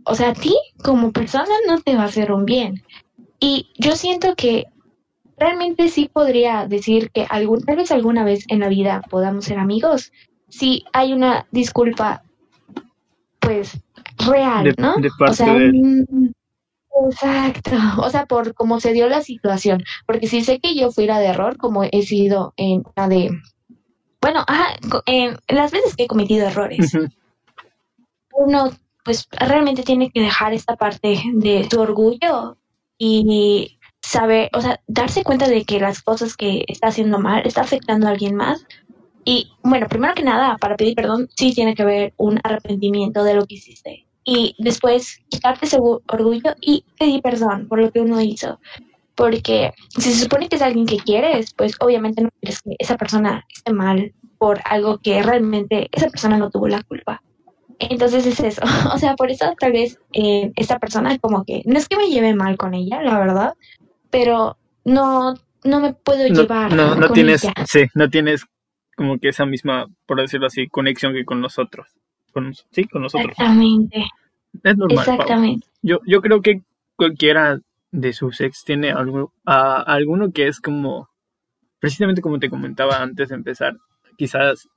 o 0.04 0.16
sea, 0.16 0.30
a 0.30 0.34
ti 0.34 0.56
como 0.84 1.12
persona 1.12 1.54
no 1.68 1.80
te 1.80 1.96
va 1.96 2.02
a 2.02 2.06
hacer 2.06 2.32
un 2.32 2.44
bien. 2.44 2.82
Y 3.40 3.70
yo 3.78 3.96
siento 3.96 4.34
que 4.36 4.66
realmente 5.38 5.90
sí 5.90 6.10
podría 6.12 6.66
decir 6.68 7.12
que 7.12 7.28
algún, 7.30 7.64
tal 7.64 7.76
vez 7.76 7.92
alguna 7.92 8.24
vez 8.24 8.44
en 8.48 8.62
la 8.62 8.68
vida 8.68 9.04
podamos 9.12 9.46
ser 9.46 9.60
amigos 9.60 10.12
si 10.50 10.84
hay 10.92 11.14
una 11.14 11.46
disculpa, 11.52 12.24
pues, 13.40 13.80
real, 14.26 14.64
De- 14.64 14.76
¿no? 14.80 14.96
de 14.98 15.08
o 15.10 15.12
parte 15.20 15.36
sea, 15.36 15.54
de 15.54 15.66
él. 15.68 16.34
Exacto, 17.08 17.72
o 17.98 18.10
sea, 18.10 18.26
por 18.26 18.54
cómo 18.54 18.80
se 18.80 18.94
dio 18.94 19.08
la 19.08 19.22
situación, 19.22 19.84
porque 20.06 20.28
si 20.28 20.44
sé 20.44 20.60
que 20.60 20.76
yo 20.76 20.92
fui 20.92 21.06
la 21.06 21.20
de 21.20 21.28
error, 21.28 21.58
como 21.58 21.84
he 21.84 22.02
sido 22.02 22.54
en 22.58 22.84
la 22.96 23.08
de, 23.08 23.30
bueno, 24.22 24.44
ajá, 24.48 24.76
en 25.06 25.38
las 25.48 25.72
veces 25.72 25.96
que 25.96 26.04
he 26.04 26.08
cometido 26.08 26.48
errores, 26.48 26.92
uno 28.34 28.72
pues 29.04 29.28
realmente 29.32 29.84
tiene 29.84 30.12
que 30.12 30.22
dejar 30.22 30.54
esta 30.54 30.76
parte 30.76 31.22
de 31.34 31.68
tu 31.70 31.82
orgullo 31.82 32.58
y 32.98 33.80
saber, 34.02 34.50
o 34.54 34.62
sea, 34.62 34.80
darse 34.88 35.24
cuenta 35.24 35.48
de 35.48 35.64
que 35.64 35.80
las 35.80 36.02
cosas 36.02 36.36
que 36.36 36.64
está 36.68 36.88
haciendo 36.88 37.20
mal 37.20 37.42
está 37.46 37.62
afectando 37.62 38.08
a 38.08 38.12
alguien 38.12 38.36
más. 38.36 38.66
Y 39.24 39.52
bueno, 39.64 39.88
primero 39.88 40.14
que 40.14 40.24
nada, 40.24 40.58
para 40.58 40.76
pedir 40.76 40.96
perdón, 40.96 41.30
sí 41.36 41.54
tiene 41.54 41.76
que 41.76 41.84
haber 41.84 42.14
un 42.18 42.40
arrepentimiento 42.44 43.24
de 43.24 43.36
lo 43.36 43.46
que 43.46 43.56
hiciste. 43.56 44.08
Y 44.34 44.56
después 44.60 45.20
quitarte 45.30 45.66
ese 45.66 45.78
orgu- 45.78 46.02
orgullo 46.08 46.54
y 46.62 46.86
pedir 46.98 47.22
perdón 47.22 47.68
por 47.68 47.80
lo 47.82 47.92
que 47.92 48.00
uno 48.00 48.22
hizo. 48.22 48.60
Porque 49.16 49.74
si 49.90 50.12
se 50.14 50.24
supone 50.24 50.48
que 50.48 50.56
es 50.56 50.62
alguien 50.62 50.86
que 50.86 50.98
quieres, 50.98 51.54
pues 51.54 51.74
obviamente 51.80 52.22
no 52.22 52.30
quieres 52.40 52.62
que 52.62 52.76
esa 52.80 52.96
persona 52.98 53.46
esté 53.54 53.74
mal 53.74 54.14
por 54.38 54.60
algo 54.66 55.00
que 55.00 55.22
realmente 55.22 55.90
esa 55.92 56.08
persona 56.10 56.38
no 56.38 56.50
tuvo 56.50 56.68
la 56.68 56.82
culpa. 56.84 57.22
Entonces 57.80 58.26
es 58.26 58.40
eso. 58.40 58.62
O 58.96 58.98
sea, 58.98 59.16
por 59.16 59.30
eso 59.32 59.54
tal 59.60 59.74
vez 59.74 60.00
eh, 60.14 60.52
esta 60.56 60.80
persona 60.80 61.18
como 61.20 61.44
que, 61.44 61.62
no 61.66 61.78
es 61.78 61.88
que 61.90 61.98
me 61.98 62.08
lleve 62.10 62.34
mal 62.34 62.56
con 62.58 62.74
ella, 62.74 63.02
la 63.02 63.20
verdad, 63.20 63.54
pero 64.10 64.58
no, 64.86 65.34
no 65.66 65.80
me 65.82 65.94
puedo 65.94 66.28
No, 66.30 66.42
llevar 66.42 66.74
no, 66.74 66.96
no 66.96 67.08
con 67.08 67.16
tienes, 67.16 67.44
ella. 67.44 67.54
sí, 67.66 67.84
no 67.96 68.10
tienes 68.10 68.46
como 68.96 69.18
que 69.20 69.30
esa 69.30 69.46
misma, 69.46 69.88
por 70.06 70.22
decirlo 70.22 70.48
así, 70.48 70.68
conexión 70.70 71.14
que 71.14 71.26
con 71.26 71.42
nosotros. 71.42 71.88
Con, 72.34 72.54
sí, 72.72 72.86
con 72.86 73.02
nosotros. 73.02 73.32
Exactamente, 73.32 74.06
Es 74.64 74.78
normal. 74.78 75.06
Pau. 75.06 75.14
exactamente. 75.16 75.68
Yo, 75.82 76.00
yo 76.06 76.22
creo 76.22 76.42
que 76.42 76.62
cualquiera 76.96 77.60
de 77.92 78.14
sus 78.14 78.40
ex 78.42 78.64
tiene 78.64 78.92
algo, 78.92 79.34
a, 79.46 79.82
alguno 79.82 80.32
que 80.32 80.48
es 80.48 80.60
como, 80.60 81.10
precisamente 81.80 82.22
como 82.22 82.40
te 82.40 82.50
comentaba 82.50 83.02
antes 83.02 83.30
de 83.30 83.36
empezar, 83.36 83.76
quizás 84.18 84.70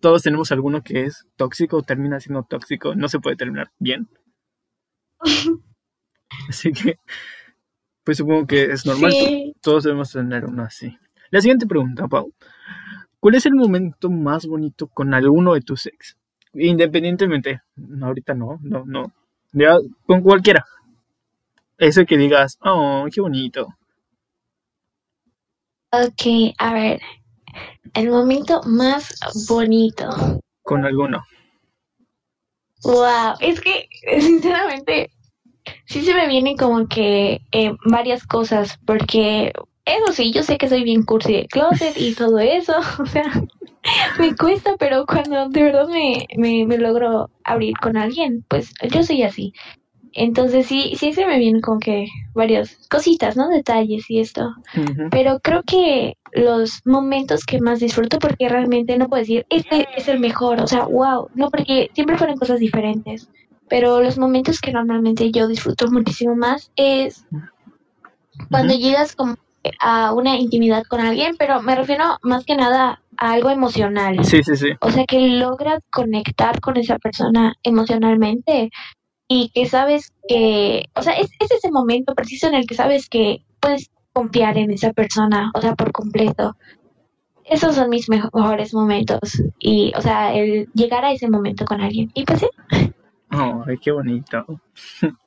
todos 0.00 0.22
tenemos 0.22 0.52
alguno 0.52 0.82
que 0.82 1.04
es 1.04 1.26
tóxico, 1.36 1.82
termina 1.82 2.20
siendo 2.20 2.42
tóxico, 2.42 2.94
no 2.94 3.08
se 3.08 3.20
puede 3.20 3.36
terminar 3.36 3.70
bien. 3.78 4.08
Así 6.48 6.72
que, 6.72 6.98
pues 8.04 8.18
supongo 8.18 8.46
que 8.46 8.64
es 8.64 8.86
normal, 8.86 9.12
Sí. 9.12 9.54
todos 9.60 9.84
debemos 9.84 10.12
tener 10.12 10.44
uno 10.44 10.62
así. 10.62 10.96
La 11.30 11.40
siguiente 11.40 11.66
pregunta, 11.66 12.06
Pau. 12.08 12.32
¿Cuál 13.20 13.34
es 13.34 13.46
el 13.46 13.54
momento 13.54 14.10
más 14.10 14.46
bonito 14.46 14.86
con 14.88 15.12
alguno 15.14 15.54
de 15.54 15.60
tus 15.62 15.86
ex? 15.86 16.16
Independientemente, 16.54 17.60
no, 17.76 18.06
ahorita 18.06 18.34
no, 18.34 18.58
no, 18.62 18.84
no. 18.86 19.12
Ya, 19.52 19.76
con 20.06 20.22
cualquiera. 20.22 20.64
Ese 21.78 22.06
que 22.06 22.16
digas, 22.16 22.58
oh, 22.62 23.06
qué 23.12 23.20
bonito. 23.20 23.68
Ok, 25.90 26.54
a 26.58 26.74
ver, 26.74 27.00
el 27.94 28.10
momento 28.10 28.60
más 28.64 29.18
bonito. 29.48 30.40
Con 30.62 30.84
alguno. 30.84 31.24
Wow, 32.84 33.34
es 33.40 33.60
que 33.60 33.88
sinceramente 34.20 35.10
sí 35.86 36.02
se 36.02 36.14
me 36.14 36.28
vienen 36.28 36.56
como 36.56 36.86
que 36.88 37.40
eh, 37.52 37.74
varias 37.84 38.26
cosas, 38.26 38.78
porque 38.86 39.52
eso 39.84 40.12
sí, 40.12 40.32
yo 40.32 40.42
sé 40.42 40.58
que 40.58 40.68
soy 40.68 40.84
bien 40.84 41.02
cursi 41.04 41.32
de 41.32 41.46
closet 41.46 41.96
y 41.96 42.14
todo 42.14 42.38
eso, 42.38 42.74
o 43.02 43.06
sea, 43.06 43.24
me 44.18 44.34
cuesta, 44.36 44.76
pero 44.78 45.06
cuando 45.06 45.48
de 45.48 45.62
verdad 45.62 45.88
me, 45.88 46.26
me, 46.36 46.66
me 46.66 46.78
logro 46.78 47.30
abrir 47.44 47.76
con 47.78 47.96
alguien, 47.96 48.44
pues 48.48 48.72
yo 48.90 49.02
soy 49.02 49.22
así. 49.22 49.52
Entonces 50.12 50.66
sí, 50.66 50.94
sí 50.96 51.12
se 51.12 51.26
me 51.26 51.38
vienen 51.38 51.60
como 51.60 51.78
que 51.78 52.06
varias 52.34 52.88
cositas, 52.90 53.36
¿no? 53.36 53.48
Detalles 53.48 54.10
y 54.10 54.20
esto. 54.20 54.52
Pero 55.10 55.38
creo 55.40 55.62
que 55.62 56.16
los 56.32 56.80
momentos 56.84 57.44
que 57.44 57.60
más 57.60 57.80
disfruto, 57.80 58.18
porque 58.18 58.48
realmente 58.48 58.98
no 58.98 59.08
puedo 59.08 59.20
decir, 59.20 59.46
este 59.48 59.86
es 59.96 60.08
el 60.08 60.18
mejor, 60.18 60.60
o 60.60 60.66
sea, 60.66 60.86
wow, 60.86 61.28
no, 61.34 61.50
porque 61.50 61.90
siempre 61.94 62.16
fueron 62.16 62.36
cosas 62.36 62.58
diferentes. 62.58 63.28
Pero 63.68 64.02
los 64.02 64.18
momentos 64.18 64.60
que 64.60 64.72
normalmente 64.72 65.30
yo 65.30 65.46
disfruto 65.46 65.90
muchísimo 65.90 66.34
más 66.34 66.72
es 66.74 67.24
cuando 68.50 68.74
llegas 68.74 69.14
como 69.14 69.36
a 69.80 70.12
una 70.14 70.36
intimidad 70.36 70.84
con 70.84 71.00
alguien, 71.00 71.36
pero 71.38 71.60
me 71.62 71.74
refiero 71.74 72.18
más 72.22 72.44
que 72.44 72.56
nada 72.56 73.02
a 73.18 73.32
algo 73.32 73.50
emocional. 73.50 74.24
Sí, 74.24 74.42
sí, 74.42 74.56
sí. 74.56 74.70
O 74.80 74.90
sea, 74.90 75.04
que 75.04 75.18
logras 75.18 75.80
conectar 75.90 76.60
con 76.60 76.76
esa 76.76 76.98
persona 76.98 77.54
emocionalmente 77.62 78.70
y 79.28 79.50
que 79.50 79.66
sabes 79.66 80.12
que, 80.28 80.86
o 80.94 81.02
sea, 81.02 81.14
es, 81.14 81.30
es 81.40 81.50
ese 81.50 81.70
momento 81.70 82.14
preciso 82.14 82.46
en 82.46 82.54
el 82.54 82.66
que 82.66 82.74
sabes 82.74 83.08
que 83.08 83.44
puedes 83.60 83.90
confiar 84.12 84.56
en 84.56 84.70
esa 84.70 84.92
persona, 84.92 85.50
o 85.54 85.60
sea, 85.60 85.74
por 85.74 85.92
completo. 85.92 86.56
Esos 87.44 87.74
son 87.74 87.88
mis 87.88 88.08
mejores 88.08 88.74
momentos 88.74 89.42
y, 89.58 89.92
o 89.96 90.02
sea, 90.02 90.34
el 90.34 90.68
llegar 90.74 91.04
a 91.04 91.12
ese 91.12 91.30
momento 91.30 91.64
con 91.64 91.80
alguien. 91.80 92.10
Y 92.14 92.24
pues 92.24 92.40
sí, 92.40 92.48
Ay, 93.30 93.78
qué 93.78 93.90
bonito. 93.90 94.44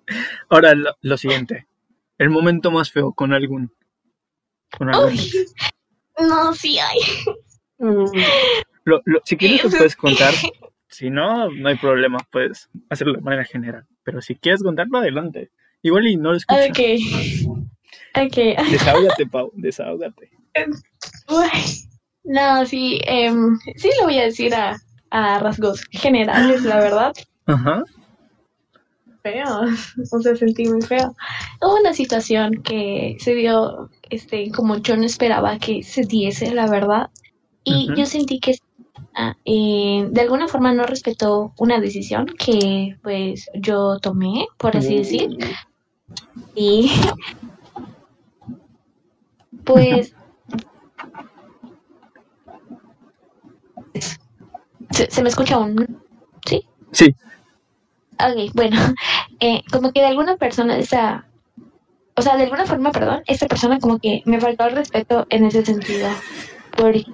Ahora 0.49 0.73
lo, 0.73 0.91
lo 1.01 1.17
siguiente. 1.17 1.67
El 2.17 2.29
momento 2.29 2.71
más 2.71 2.91
feo 2.91 3.13
con 3.13 3.33
algún. 3.33 3.73
Con 4.77 4.89
algún 4.89 5.09
Uy. 5.09 5.19
ex. 5.19 5.53
no, 6.19 6.53
sí 6.53 6.79
hay. 6.79 6.99
Lo- 8.83 9.01
lo- 9.05 9.21
si 9.25 9.37
quieres 9.37 9.63
lo 9.63 9.69
puedes 9.69 9.95
contar. 9.95 10.33
Si 10.93 11.09
no, 11.09 11.49
no 11.49 11.69
hay 11.69 11.75
problema. 11.77 12.17
Puedes 12.31 12.69
hacerlo 12.89 13.13
de 13.13 13.21
manera 13.21 13.45
general. 13.45 13.85
Pero 14.03 14.21
si 14.21 14.35
quieres 14.35 14.61
contarlo, 14.61 14.97
adelante. 14.97 15.49
Igual 15.81 16.05
y 16.07 16.17
no 16.17 16.31
lo 16.31 16.35
escucho. 16.37 16.59
Ok. 16.69 16.79
Ok. 18.21 18.35
Desahógate, 18.71 19.25
Pau. 19.27 19.51
Desahógate. 19.55 20.29
No, 22.25 22.65
sí, 22.65 22.99
em, 23.05 23.57
sí 23.77 23.89
lo 23.99 24.05
voy 24.07 24.19
a 24.19 24.23
decir 24.23 24.53
a, 24.53 24.75
a 25.11 25.39
rasgos 25.39 25.85
generales, 25.91 26.63
la 26.63 26.79
verdad. 26.79 27.13
Ajá. 27.45 27.83
feo, 29.23 29.61
o 30.11 30.19
sea, 30.21 30.35
sentí 30.35 30.67
muy 30.67 30.81
feo. 30.81 31.15
Hubo 31.61 31.79
una 31.79 31.93
situación 31.93 32.61
que 32.63 33.15
se 33.19 33.33
dio, 33.33 33.89
este, 34.09 34.51
como 34.51 34.77
yo 34.77 34.97
no 34.97 35.05
esperaba 35.05 35.57
que 35.57 35.83
se 35.83 36.03
diese, 36.03 36.53
la 36.53 36.67
verdad, 36.69 37.09
y 37.63 37.89
yo 37.95 38.05
sentí 38.05 38.39
que 38.39 38.55
ah, 39.15 39.35
eh, 39.45 40.07
de 40.09 40.21
alguna 40.21 40.47
forma 40.47 40.73
no 40.73 40.85
respetó 40.85 41.53
una 41.57 41.79
decisión 41.79 42.27
que, 42.37 42.97
pues, 43.01 43.49
yo 43.53 43.99
tomé, 43.99 44.47
por 44.57 44.77
así 44.77 44.97
decir, 44.97 45.37
y 46.55 46.91
pues 49.65 50.13
se, 54.91 55.09
se 55.09 55.23
me 55.23 55.29
escucha 55.29 55.57
un 55.57 56.01
sí 56.45 56.65
Sí. 56.91 57.15
Ok, 58.19 58.51
bueno, 58.53 58.77
eh, 59.39 59.63
como 59.71 59.91
que 59.91 60.01
de 60.01 60.07
alguna 60.07 60.37
persona, 60.37 60.77
esa, 60.77 61.25
o 62.15 62.21
sea, 62.21 62.37
de 62.37 62.43
alguna 62.43 62.65
forma, 62.65 62.91
perdón, 62.91 63.23
esta 63.27 63.47
persona 63.47 63.79
como 63.79 63.99
que 63.99 64.21
me 64.25 64.39
faltó 64.39 64.65
el 64.65 64.75
respeto 64.75 65.25
en 65.29 65.45
ese 65.45 65.65
sentido. 65.65 66.09
Porque, 66.77 67.05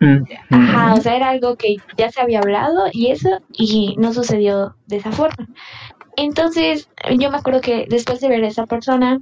ajá, 0.00 0.94
mm. 0.94 0.98
o 0.98 1.00
sea, 1.00 1.16
era 1.16 1.30
algo 1.30 1.56
que 1.56 1.76
ya 1.96 2.10
se 2.10 2.20
había 2.20 2.40
hablado 2.40 2.84
y 2.92 3.08
eso, 3.10 3.40
y 3.52 3.94
no 3.98 4.12
sucedió 4.12 4.76
de 4.86 4.96
esa 4.98 5.12
forma. 5.12 5.48
Entonces, 6.16 6.88
yo 7.18 7.30
me 7.30 7.36
acuerdo 7.38 7.60
que 7.60 7.86
después 7.88 8.20
de 8.20 8.28
ver 8.28 8.44
a 8.44 8.48
esa 8.48 8.66
persona, 8.66 9.20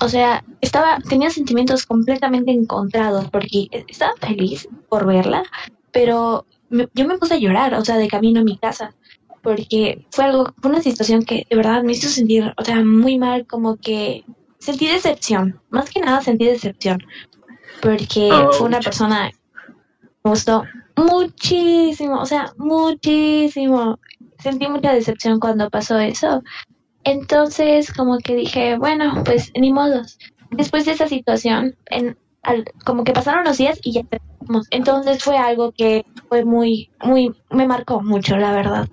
o 0.00 0.08
sea, 0.08 0.44
estaba, 0.60 0.98
tenía 1.08 1.30
sentimientos 1.30 1.86
completamente 1.86 2.50
encontrados, 2.50 3.28
porque 3.30 3.68
estaba 3.88 4.12
feliz 4.20 4.68
por 4.88 5.06
verla, 5.06 5.44
pero 5.92 6.46
me- 6.70 6.88
yo 6.94 7.06
me 7.06 7.18
puse 7.18 7.34
a 7.34 7.38
llorar, 7.38 7.74
o 7.74 7.84
sea, 7.84 7.96
de 7.98 8.08
camino 8.08 8.40
a 8.40 8.44
mi 8.44 8.56
casa 8.58 8.94
porque 9.42 10.06
fue 10.10 10.24
algo, 10.24 10.54
fue 10.60 10.70
una 10.70 10.80
situación 10.82 11.24
que 11.24 11.46
de 11.50 11.56
verdad 11.56 11.82
me 11.82 11.92
hizo 11.92 12.08
sentir, 12.08 12.52
o 12.56 12.64
sea, 12.64 12.82
muy 12.84 13.18
mal, 13.18 13.44
como 13.46 13.76
que 13.76 14.24
sentí 14.58 14.86
decepción, 14.86 15.60
más 15.70 15.90
que 15.90 16.00
nada 16.00 16.20
sentí 16.22 16.44
decepción, 16.46 17.02
porque 17.80 18.30
fue 18.52 18.66
una 18.68 18.76
Ouch. 18.76 18.84
persona 18.84 19.30
me 20.24 20.30
gustó 20.30 20.64
muchísimo, 20.96 22.20
o 22.20 22.26
sea, 22.26 22.52
muchísimo, 22.58 23.98
sentí 24.38 24.68
mucha 24.68 24.92
decepción 24.92 25.40
cuando 25.40 25.70
pasó 25.70 25.98
eso, 25.98 26.42
entonces 27.04 27.92
como 27.92 28.18
que 28.18 28.36
dije, 28.36 28.78
bueno, 28.78 29.22
pues 29.24 29.50
ni 29.58 29.72
modos, 29.72 30.18
después 30.50 30.84
de 30.86 30.92
esa 30.92 31.08
situación, 31.08 31.74
en, 31.90 32.16
al- 32.42 32.64
como 32.84 33.04
que 33.04 33.12
pasaron 33.12 33.44
los 33.44 33.58
días 33.58 33.80
y 33.84 33.92
ya 33.94 34.02
terminamos. 34.04 34.68
entonces 34.70 35.22
fue 35.24 35.38
algo 35.38 35.72
que 35.72 36.04
fue 36.28 36.44
muy, 36.44 36.90
muy, 37.04 37.32
me 37.50 37.66
marcó 37.66 38.02
mucho, 38.02 38.36
la 38.38 38.52
verdad. 38.52 38.88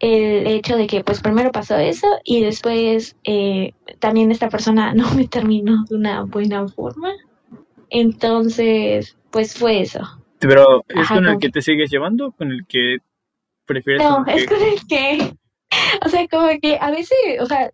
el 0.00 0.46
hecho 0.46 0.76
de 0.76 0.86
que 0.86 1.02
pues 1.04 1.20
primero 1.22 1.52
pasó 1.52 1.76
eso 1.76 2.06
y 2.24 2.42
después 2.42 3.16
eh, 3.24 3.72
también 4.00 4.30
esta 4.30 4.48
persona 4.50 4.94
no 4.96 5.10
me 5.14 5.28
terminó 5.28 5.84
de 5.88 5.96
una 5.96 6.24
buena 6.24 6.68
forma. 6.68 7.10
Entonces, 7.90 9.16
pues 9.30 9.54
fue 9.54 9.80
eso. 9.82 10.00
Pero 10.38 10.84
¿es 10.88 10.98
Ajá, 10.98 11.16
con 11.16 11.26
el 11.26 11.38
que 11.38 11.50
te 11.50 11.62
sigues 11.62 11.90
llevando? 11.90 12.32
¿Con 12.32 12.52
el 12.52 12.66
que 12.66 12.98
prefieres 13.64 14.02
No, 14.02 14.24
es 14.26 14.46
con 14.46 14.62
el 14.62 14.86
que, 14.86 15.34
o 16.04 16.08
sea, 16.08 16.26
como 16.28 16.48
que 16.60 16.78
a 16.80 16.90
veces, 16.90 17.18
o 17.40 17.46
sea, 17.46 17.70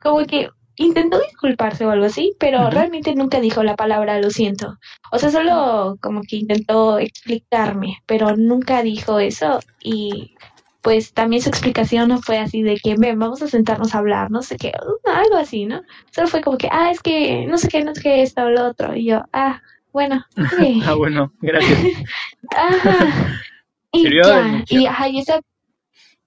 como 0.00 0.24
que 0.26 0.48
intentó 0.76 1.20
disculparse 1.20 1.86
o 1.86 1.90
algo 1.90 2.06
así, 2.06 2.34
pero 2.38 2.70
realmente 2.70 3.14
nunca 3.14 3.40
dijo 3.40 3.62
la 3.62 3.76
palabra 3.76 4.20
lo 4.20 4.30
siento. 4.30 4.78
O 5.10 5.18
sea, 5.18 5.30
solo 5.30 5.96
como 6.00 6.22
que 6.22 6.36
intentó 6.36 6.98
explicarme, 6.98 7.98
pero 8.06 8.36
nunca 8.36 8.82
dijo 8.82 9.18
eso 9.18 9.60
y 9.82 10.34
pues 10.82 11.12
también 11.14 11.42
su 11.42 11.48
explicación 11.48 12.08
no 12.08 12.20
fue 12.20 12.38
así 12.38 12.62
de 12.62 12.76
que, 12.76 12.96
ven, 12.98 13.18
vamos 13.18 13.40
a 13.40 13.46
sentarnos 13.48 13.94
a 13.94 13.98
hablar, 13.98 14.32
no 14.32 14.42
sé 14.42 14.56
qué, 14.56 14.72
algo 15.04 15.36
así, 15.36 15.64
¿no? 15.64 15.82
Solo 16.10 16.26
fue 16.26 16.42
como 16.42 16.58
que, 16.58 16.68
ah, 16.72 16.90
es 16.90 17.00
que 17.00 17.46
no 17.46 17.56
sé 17.56 17.68
qué, 17.68 17.84
no 17.84 17.94
sé 17.94 18.02
qué, 18.02 18.22
esto 18.22 18.42
o 18.42 18.50
lo 18.50 18.66
otro. 18.66 18.94
Y 18.96 19.06
yo, 19.06 19.22
ah, 19.32 19.62
bueno. 19.92 20.24
Ah, 20.86 20.94
bueno, 20.94 21.32
gracias. 21.40 21.78
Ajá. 22.56 23.38
Y 23.92 24.02
Sirvió 24.02 24.22
de 24.26 24.32
ya, 24.34 24.42
mucho. 24.42 24.74
y 24.74 24.86
ajá, 24.86 25.08
y 25.08 25.18
esa, 25.18 25.40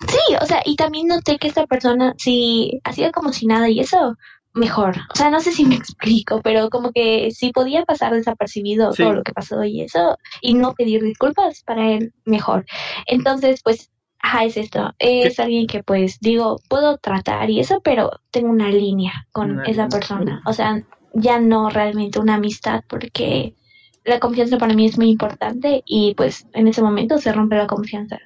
sí, 0.07 0.35
o 0.41 0.45
sea, 0.45 0.61
y 0.65 0.75
también 0.75 1.07
noté 1.07 1.37
que 1.37 1.47
esta 1.47 1.65
persona, 1.65 2.13
sí, 2.17 2.79
hacía 2.83 3.11
como 3.11 3.33
si 3.33 3.47
nada 3.47 3.69
y 3.69 3.79
eso, 3.79 4.15
mejor. 4.53 4.95
O 5.13 5.15
sea, 5.15 5.29
no 5.31 5.39
sé 5.39 5.51
si 5.51 5.65
me 5.65 5.75
explico, 5.81 6.41
pero 6.43 6.69
como 6.69 6.91
que 6.91 7.31
si 7.31 7.51
podía 7.51 7.83
pasar 7.85 8.13
desapercibido 8.13 8.91
Sí. 8.93 9.01
todo 9.03 9.13
lo 9.13 9.23
que 9.23 9.33
pasó 9.33 9.63
y 9.63 9.81
eso, 9.81 10.17
y 10.41 10.53
no 10.53 10.73
pedir 10.73 11.01
disculpas 11.03 11.63
para 11.63 11.91
él, 11.91 12.13
mejor. 12.25 12.65
Entonces, 13.07 13.61
pues, 13.63 13.89
ajá, 14.19 14.45
es 14.45 14.57
esto. 14.57 14.93
Es 14.99 15.39
alguien 15.39 15.65
que, 15.67 15.81
pues, 15.83 16.19
digo, 16.19 16.57
puedo 16.69 16.97
tratar 16.97 17.49
y 17.49 17.59
eso, 17.59 17.81
pero 17.83 18.11
tengo 18.31 18.49
una 18.49 18.69
línea 18.69 19.27
con 19.31 19.51
Una 19.51 19.63
esa 19.63 19.71
línea. 19.85 19.89
persona. 19.89 20.41
O 20.45 20.53
sea, 20.53 20.83
ya 21.15 21.39
no 21.39 21.69
realmente 21.69 22.19
una 22.19 22.35
amistad, 22.35 22.83
porque 22.87 23.55
la 24.03 24.19
confianza 24.19 24.57
para 24.57 24.73
mí 24.75 24.85
es 24.85 24.97
muy 24.97 25.09
importante 25.09 25.81
y 25.85 26.13
pues 26.15 26.45
en 26.53 26.67
ese 26.67 26.81
momento 26.81 27.17
se 27.17 27.31
rompe 27.33 27.55
la 27.55 27.67
confianza. 27.67 28.19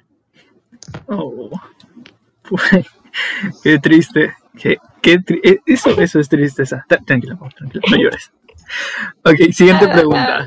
Oh. 1.06 1.50
Qué 3.62 3.78
triste. 3.78 4.34
Qué, 4.58 4.76
qué 5.00 5.18
tri- 5.20 5.40
eh, 5.42 5.60
eso, 5.66 5.90
eso 6.00 6.18
es 6.20 6.28
tristeza. 6.28 6.84
Tranquila, 6.88 7.38
tranquila, 7.56 7.82
no 7.90 7.96
llores. 7.96 8.32
Ok, 9.24 9.52
siguiente 9.52 9.88
pregunta. 9.88 10.46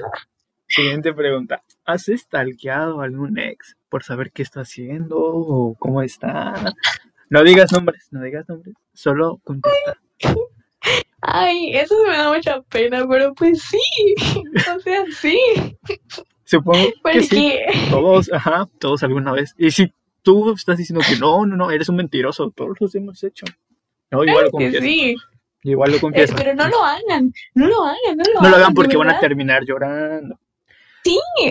Siguiente 0.67 1.13
pregunta. 1.13 1.63
¿Has 1.85 2.05
stalkeado 2.05 3.01
a 3.01 3.05
algún 3.05 3.37
ex 3.39 3.75
por 3.89 4.03
saber 4.03 4.31
qué 4.31 4.43
está 4.43 4.61
haciendo 4.61 5.17
o 5.19 5.75
cómo 5.75 6.01
está? 6.01 6.73
No 7.29 7.43
digas 7.43 7.71
nombres, 7.71 8.07
no 8.11 8.21
digas 8.21 8.47
nombres. 8.47 8.75
Solo 8.93 9.39
contesta. 9.43 9.97
Ay, 11.25 11.71
eso 11.75 11.95
me 12.07 12.17
da 12.17 12.33
mucha 12.33 12.61
pena, 12.63 13.05
pero 13.09 13.33
pues 13.33 13.61
sí, 13.61 13.79
o 14.75 14.79
sea, 14.79 15.03
sí, 15.19 15.39
Supongo 16.45 16.87
que 17.11 17.21
sí. 17.21 17.53
Todos, 17.89 18.31
ajá, 18.31 18.67
todos 18.79 19.01
alguna 19.03 19.31
vez. 19.31 19.55
Y 19.57 19.71
si 19.71 19.91
tú 20.21 20.51
estás 20.53 20.77
diciendo 20.77 21.03
que 21.07 21.15
no, 21.17 21.45
no, 21.45 21.55
no, 21.55 21.71
eres 21.71 21.87
un 21.89 21.95
mentiroso, 21.95 22.51
todos 22.55 22.75
los 22.79 22.93
hemos 22.95 23.23
hecho. 23.23 23.45
No, 24.11 24.23
igual 24.23 24.45
lo 24.45 24.51
confieso. 24.51 24.81
sí, 24.81 25.15
Igual 25.63 25.91
lo 25.91 25.97
Eh, 25.97 26.01
confieso. 26.01 26.35
pero 26.35 26.53
no 26.55 26.67
lo 26.67 26.83
hagan, 26.83 27.31
no 27.55 27.67
lo 27.67 27.83
hagan, 27.85 28.17
no 28.17 28.23
lo 28.25 28.33
No 28.33 28.41
lo 28.41 28.47
hagan 28.47 28.61
hagan, 28.61 28.73
porque 28.73 28.97
van 28.97 29.09
a 29.09 29.19
terminar 29.19 29.63
llorando. 29.65 30.37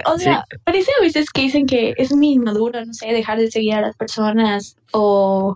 O 0.06 0.18
sea, 0.18 0.44
parece 0.64 0.90
a 0.98 1.02
veces 1.02 1.30
que 1.30 1.42
dicen 1.42 1.66
que 1.66 1.94
es 1.96 2.12
muy 2.14 2.32
inmaduro, 2.32 2.84
no 2.84 2.92
sé, 2.94 3.06
dejar 3.12 3.38
de 3.38 3.50
seguir 3.50 3.74
a 3.74 3.80
las 3.80 3.96
personas 3.96 4.76
o 4.92 5.54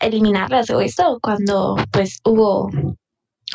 eliminarlas 0.00 0.70
o 0.70 0.80
esto, 0.80 1.18
cuando 1.22 1.76
pues 1.90 2.20
hubo 2.24 2.70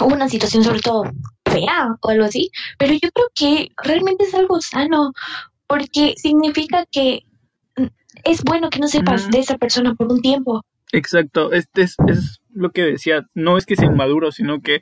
una 0.01 0.29
situación 0.29 0.63
sobre 0.63 0.79
todo 0.79 1.03
fea 1.45 1.95
o 2.01 2.09
algo 2.09 2.25
así, 2.25 2.51
pero 2.77 2.93
yo 2.93 3.09
creo 3.11 3.27
que 3.33 3.69
realmente 3.83 4.25
es 4.25 4.33
algo 4.33 4.61
sano, 4.61 5.13
porque 5.67 6.13
significa 6.17 6.85
que 6.91 7.23
es 8.23 8.43
bueno 8.43 8.69
que 8.69 8.79
no 8.79 8.87
sepas 8.87 9.29
de 9.29 9.39
esa 9.39 9.57
persona 9.57 9.95
por 9.95 10.11
un 10.11 10.21
tiempo. 10.21 10.63
Exacto, 10.91 11.51
este 11.51 11.83
es, 11.83 11.95
es 12.07 12.39
lo 12.53 12.71
que 12.71 12.83
decía. 12.83 13.25
No 13.33 13.57
es 13.57 13.65
que 13.65 13.75
sea 13.75 13.87
inmaduro, 13.87 14.31
sino 14.31 14.61
que 14.61 14.81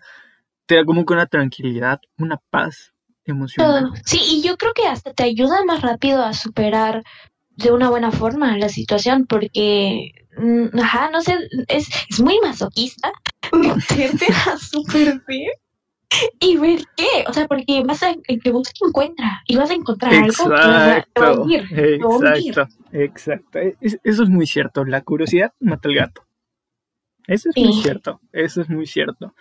te 0.66 0.76
da 0.76 0.86
como 0.86 1.06
que 1.06 1.14
una 1.14 1.26
tranquilidad, 1.26 2.00
una 2.18 2.40
paz 2.50 2.94
emocional. 3.26 3.92
Sí, 4.06 4.20
y 4.22 4.42
yo 4.42 4.58
creo 4.58 4.74
que 4.74 4.88
hasta 4.88 5.14
te 5.14 5.24
ayuda 5.24 5.64
más 5.66 5.82
rápido 5.82 6.24
a 6.24 6.34
superar 6.34 7.04
de 7.50 7.72
una 7.72 7.90
buena 7.90 8.12
forma 8.12 8.58
la 8.58 8.70
situación, 8.70 9.26
porque, 9.28 10.12
mm, 10.38 10.78
ajá, 10.80 11.10
no 11.10 11.22
sé, 11.22 11.38
es, 11.68 11.88
es 12.10 12.20
muy 12.22 12.40
masoquista 12.42 13.12
meterte 13.60 14.26
a 14.48 14.58
su 14.58 14.84
perfil 14.84 15.50
y 16.40 16.58
ver 16.58 16.80
qué, 16.96 17.26
o 17.28 17.34
sea, 17.34 17.48
porque 17.48 17.84
vas 17.84 18.04
a, 18.04 18.12
en 18.12 18.40
que 18.40 18.52
busca 18.52 18.74
encuentra 18.88 19.42
y 19.48 19.56
vas 19.58 19.70
a 19.70 19.74
encontrar 19.74 20.14
algo 20.14 20.32
que 20.44 20.50
va- 20.50 20.62
te 20.62 20.68
va 20.70 20.94
a 20.94 20.98
Exacto, 21.00 21.42
hundir. 21.42 21.66
exacto, 21.72 22.68
exacto. 22.94 23.60
Es- 23.82 24.00
eso 24.04 24.24
es 24.24 24.30
muy 24.30 24.46
cierto. 24.48 24.86
La 24.86 25.02
curiosidad 25.02 25.54
mata 25.60 25.90
al 25.90 25.96
gato. 25.96 26.24
Eso 27.28 27.50
es 27.50 27.58
muy 27.58 27.74
cierto. 27.82 28.22
Eso 28.32 28.62
es 28.62 28.70
muy 28.70 28.86
cierto. 28.86 29.34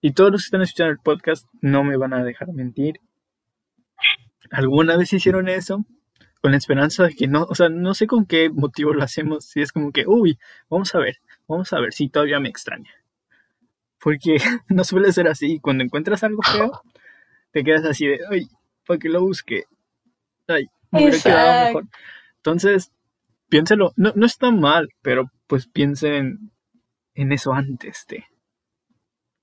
Y 0.00 0.12
todos 0.12 0.30
los 0.32 0.42
que 0.42 0.46
están 0.46 0.62
escuchando 0.62 0.92
el 0.92 0.98
podcast 0.98 1.46
no 1.60 1.84
me 1.84 1.96
van 1.96 2.14
a 2.14 2.24
dejar 2.24 2.52
mentir. 2.52 3.00
¿Alguna 4.50 4.96
vez 4.96 5.12
hicieron 5.12 5.48
eso? 5.48 5.84
Con 6.40 6.52
la 6.52 6.58
esperanza 6.58 7.04
de 7.04 7.14
que 7.14 7.26
no, 7.26 7.44
o 7.48 7.54
sea, 7.54 7.68
no 7.68 7.94
sé 7.94 8.06
con 8.06 8.24
qué 8.26 8.48
motivo 8.50 8.92
lo 8.94 9.02
hacemos. 9.02 9.44
Si 9.46 9.60
es 9.60 9.72
como 9.72 9.90
que, 9.92 10.04
uy, 10.06 10.38
vamos 10.70 10.94
a 10.94 10.98
ver, 10.98 11.18
vamos 11.48 11.72
a 11.72 11.80
ver 11.80 11.92
si 11.92 12.08
todavía 12.08 12.38
me 12.40 12.48
extraña. 12.48 12.90
Porque 14.06 14.36
no 14.68 14.84
suele 14.84 15.10
ser 15.10 15.26
así. 15.26 15.58
Cuando 15.58 15.82
encuentras 15.82 16.22
algo 16.22 16.40
feo, 16.40 16.80
te 17.50 17.64
quedas 17.64 17.84
así 17.86 18.06
de, 18.06 18.20
ay, 18.30 18.46
para 18.86 19.00
que 19.00 19.08
lo 19.08 19.20
busque. 19.20 19.64
Ay, 20.46 20.68
me 20.92 21.00
hubiera 21.00 21.18
quedado 21.18 21.66
mejor. 21.66 21.84
Entonces, 22.36 22.92
piénselo. 23.48 23.94
No, 23.96 24.12
no 24.14 24.24
está 24.24 24.52
mal, 24.52 24.90
pero 25.02 25.32
pues 25.48 25.66
piensen 25.66 26.52
en 27.14 27.32
eso 27.32 27.52
antes 27.52 28.06
de. 28.08 28.22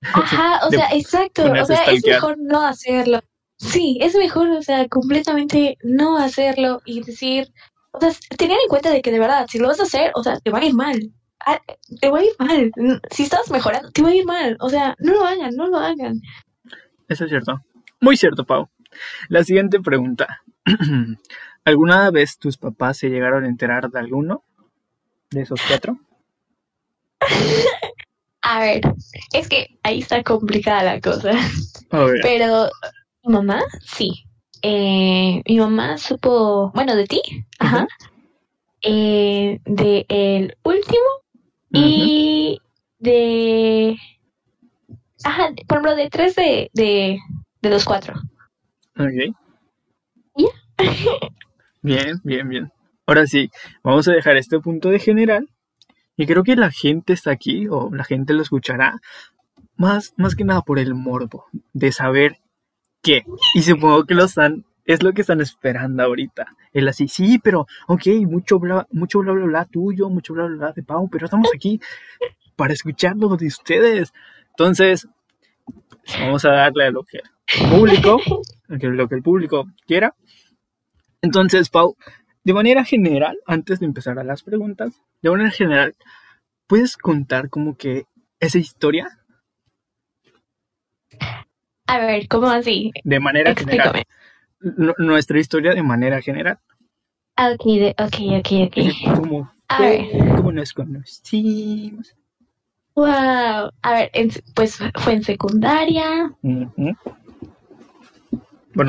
Ajá, 0.00 0.60
o 0.66 0.70
de 0.70 0.78
sea, 0.78 0.88
exacto, 0.94 1.42
o 1.44 1.66
sea, 1.66 1.84
es 1.84 2.02
mejor 2.06 2.38
no 2.38 2.62
hacerlo. 2.62 3.20
Sí, 3.58 3.98
es 4.00 4.14
mejor, 4.14 4.48
o 4.48 4.62
sea, 4.62 4.88
completamente 4.88 5.76
no 5.82 6.16
hacerlo 6.16 6.80
y 6.86 7.02
decir, 7.02 7.52
o 7.92 8.00
sea, 8.00 8.12
tener 8.38 8.56
en 8.62 8.68
cuenta 8.70 8.90
de 8.90 9.02
que 9.02 9.12
de 9.12 9.18
verdad, 9.18 9.46
si 9.46 9.58
lo 9.58 9.68
vas 9.68 9.80
a 9.80 9.82
hacer, 9.82 10.10
o 10.14 10.22
sea, 10.22 10.40
te 10.40 10.50
va 10.50 10.60
a 10.60 10.64
ir 10.64 10.72
mal. 10.72 11.12
Ah, 11.46 11.60
Te 12.00 12.10
va 12.10 12.18
a 12.18 12.24
ir 12.24 12.32
mal. 12.38 12.72
Si 13.10 13.24
estás 13.24 13.50
mejorando, 13.50 13.90
te 13.90 14.02
va 14.02 14.08
a 14.08 14.14
ir 14.14 14.24
mal. 14.24 14.56
O 14.60 14.68
sea, 14.70 14.94
no 14.98 15.12
lo 15.14 15.24
hagan, 15.26 15.54
no 15.56 15.66
lo 15.68 15.78
hagan. 15.78 16.20
Eso 17.08 17.24
es 17.24 17.30
cierto. 17.30 17.60
Muy 18.00 18.16
cierto, 18.16 18.44
Pau. 18.44 18.68
La 19.28 19.44
siguiente 19.44 19.80
pregunta. 19.80 20.42
¿Alguna 21.64 22.10
vez 22.10 22.38
tus 22.38 22.56
papás 22.56 22.98
se 22.98 23.08
llegaron 23.08 23.44
a 23.44 23.48
enterar 23.48 23.90
de 23.90 23.98
alguno 23.98 24.44
de 25.30 25.42
esos 25.42 25.60
cuatro? 25.66 25.98
A 28.46 28.60
ver, 28.60 28.82
es 29.32 29.48
que 29.48 29.78
ahí 29.82 30.00
está 30.00 30.22
complicada 30.22 30.82
la 30.82 31.00
cosa. 31.00 31.32
Pero 32.22 32.68
mi 33.22 33.32
mamá, 33.32 33.62
sí. 33.80 34.26
Eh, 34.60 35.42
mi 35.46 35.58
mamá 35.58 35.96
supo, 35.96 36.70
bueno, 36.74 36.94
de 36.94 37.06
ti, 37.06 37.22
ajá. 37.58 37.86
Eh, 38.82 39.60
de 39.64 40.04
el 40.10 40.56
último 40.62 41.23
y 41.74 42.60
de, 42.98 43.96
ajá, 45.24 45.50
por 45.66 45.78
ejemplo, 45.78 45.96
de 45.96 46.08
tres 46.10 46.34
de, 46.36 46.70
de, 46.72 47.18
de 47.60 47.70
los 47.70 47.84
cuatro. 47.84 48.14
Ok. 48.98 49.34
Ya. 50.36 50.48
Bien, 51.82 52.20
bien, 52.24 52.48
bien. 52.48 52.72
Ahora 53.06 53.26
sí, 53.26 53.50
vamos 53.82 54.08
a 54.08 54.12
dejar 54.12 54.36
este 54.36 54.58
punto 54.60 54.88
de 54.88 54.98
general. 54.98 55.48
Y 56.16 56.26
creo 56.26 56.44
que 56.44 56.56
la 56.56 56.70
gente 56.70 57.12
está 57.12 57.32
aquí, 57.32 57.66
o 57.68 57.90
la 57.92 58.04
gente 58.04 58.34
lo 58.34 58.42
escuchará, 58.42 59.00
más, 59.76 60.14
más 60.16 60.36
que 60.36 60.44
nada 60.44 60.62
por 60.62 60.78
el 60.78 60.94
morbo 60.94 61.46
de 61.72 61.90
saber 61.90 62.38
qué. 63.02 63.24
Y 63.54 63.62
supongo 63.62 64.04
que 64.04 64.14
lo 64.14 64.24
están, 64.24 64.64
es 64.84 65.02
lo 65.02 65.12
que 65.12 65.22
están 65.22 65.40
esperando 65.40 66.02
ahorita. 66.02 66.46
El 66.72 66.88
así, 66.88 67.08
sí, 67.08 67.38
pero, 67.38 67.66
ok, 67.86 68.06
mucho 68.26 68.58
bla, 68.58 68.86
mucho 68.90 69.20
bla, 69.20 69.32
bla, 69.32 69.44
bla 69.46 69.64
tuyo, 69.64 70.08
mucho 70.10 70.34
bla, 70.34 70.44
bla, 70.46 70.56
bla 70.56 70.72
de 70.72 70.82
Pau, 70.82 71.08
pero 71.10 71.24
estamos 71.26 71.48
aquí 71.54 71.80
para 72.56 72.72
escucharlo 72.72 73.36
de 73.36 73.46
ustedes. 73.46 74.12
Entonces, 74.50 75.08
vamos 76.20 76.44
a 76.44 76.50
darle 76.50 76.86
a 76.86 76.90
lo 76.90 77.02
que 77.04 77.18
el 77.18 77.68
público, 77.70 78.20
lo 78.68 79.08
que- 79.08 79.14
el 79.14 79.22
público 79.22 79.66
quiera. 79.86 80.14
Entonces, 81.22 81.70
Pau, 81.70 81.96
de 82.44 82.52
manera 82.52 82.84
general, 82.84 83.38
antes 83.46 83.80
de 83.80 83.86
empezar 83.86 84.18
a 84.18 84.24
las 84.24 84.42
preguntas, 84.42 84.92
de 85.22 85.30
manera 85.30 85.50
general, 85.50 85.94
¿puedes 86.66 86.96
contar 86.98 87.48
como 87.48 87.76
que 87.76 88.04
esa 88.40 88.58
historia? 88.58 89.08
A 91.86 91.98
ver, 91.98 92.28
¿cómo 92.28 92.48
así? 92.48 92.92
De 93.04 93.20
manera 93.20 93.54
general. 93.54 93.96
Explícame. 93.96 93.98
N- 93.98 94.33
nuestra 94.98 95.38
historia 95.38 95.74
de 95.74 95.82
manera 95.82 96.20
general. 96.22 96.58
Ok, 97.36 97.64
de, 97.64 97.94
ok, 97.98 98.14
ok, 98.38 98.48
ok. 98.68 98.76
¿Cómo 99.16 99.50
fue 99.76 100.08
ver. 100.12 100.36
como 100.36 100.52
nos 100.52 100.72
conocimos. 100.72 102.14
Wow. 102.94 103.70
A 103.82 103.92
ver, 103.92 104.10
en- 104.12 104.30
pues 104.54 104.78
fue 105.00 105.14
en 105.14 105.24
secundaria. 105.24 106.32
Bueno, 106.42 106.94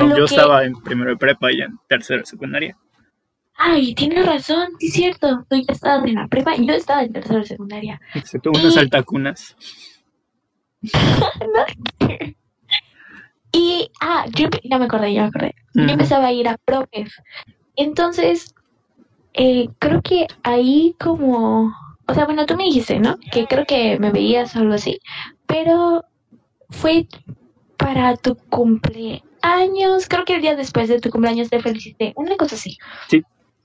Lo 0.06 0.08
yo 0.16 0.26
que- 0.26 0.34
estaba 0.34 0.64
en 0.64 0.74
primero 0.82 1.10
de 1.10 1.16
prepa 1.16 1.50
y 1.52 1.60
en 1.60 1.76
tercero 1.88 2.20
de 2.20 2.26
secundaria. 2.26 2.76
Ay, 3.58 3.94
tienes 3.94 4.24
razón, 4.26 4.68
sí 4.78 4.88
es 4.88 4.92
cierto. 4.92 5.44
Tú 5.48 5.56
ya 5.56 5.72
estabas 5.72 6.04
en 6.06 6.14
la 6.16 6.28
prepa 6.28 6.54
y 6.56 6.66
yo 6.66 6.74
estaba 6.74 7.02
en 7.02 7.12
tercero 7.12 7.38
de 7.40 7.46
secundaria. 7.46 8.00
Se 8.24 8.38
tuvo 8.38 8.58
unas 8.60 8.76
Y- 8.76 8.78
altacunas. 8.78 9.56
Y, 13.52 13.90
ah, 14.00 14.26
yo 14.34 14.48
ya 14.64 14.78
me 14.78 14.86
acordé, 14.86 15.12
ya 15.14 15.22
me 15.22 15.28
acordé. 15.28 15.54
Yo 15.74 15.82
empezaba 15.82 16.26
a 16.26 16.32
ir 16.32 16.48
a 16.48 16.56
profes. 16.56 17.12
Entonces, 17.76 18.54
eh, 19.34 19.68
creo 19.78 20.00
que 20.02 20.26
ahí 20.42 20.94
como, 20.98 21.72
o 22.06 22.14
sea, 22.14 22.24
bueno, 22.24 22.46
tú 22.46 22.56
me 22.56 22.64
dijiste, 22.64 22.98
¿no? 22.98 23.18
Que 23.30 23.46
creo 23.46 23.66
que 23.66 23.98
me 23.98 24.10
veías 24.10 24.56
o 24.56 24.60
algo 24.60 24.74
así, 24.74 24.98
pero 25.46 26.04
fue 26.70 27.06
para 27.76 28.16
tu 28.16 28.36
cumpleaños, 28.48 30.08
creo 30.08 30.24
que 30.24 30.36
el 30.36 30.42
día 30.42 30.56
después 30.56 30.88
de 30.88 31.00
tu 31.00 31.10
cumpleaños 31.10 31.50
te 31.50 31.60
felicité, 31.60 32.12
una 32.16 32.36
cosa 32.36 32.56
así. 32.56 32.78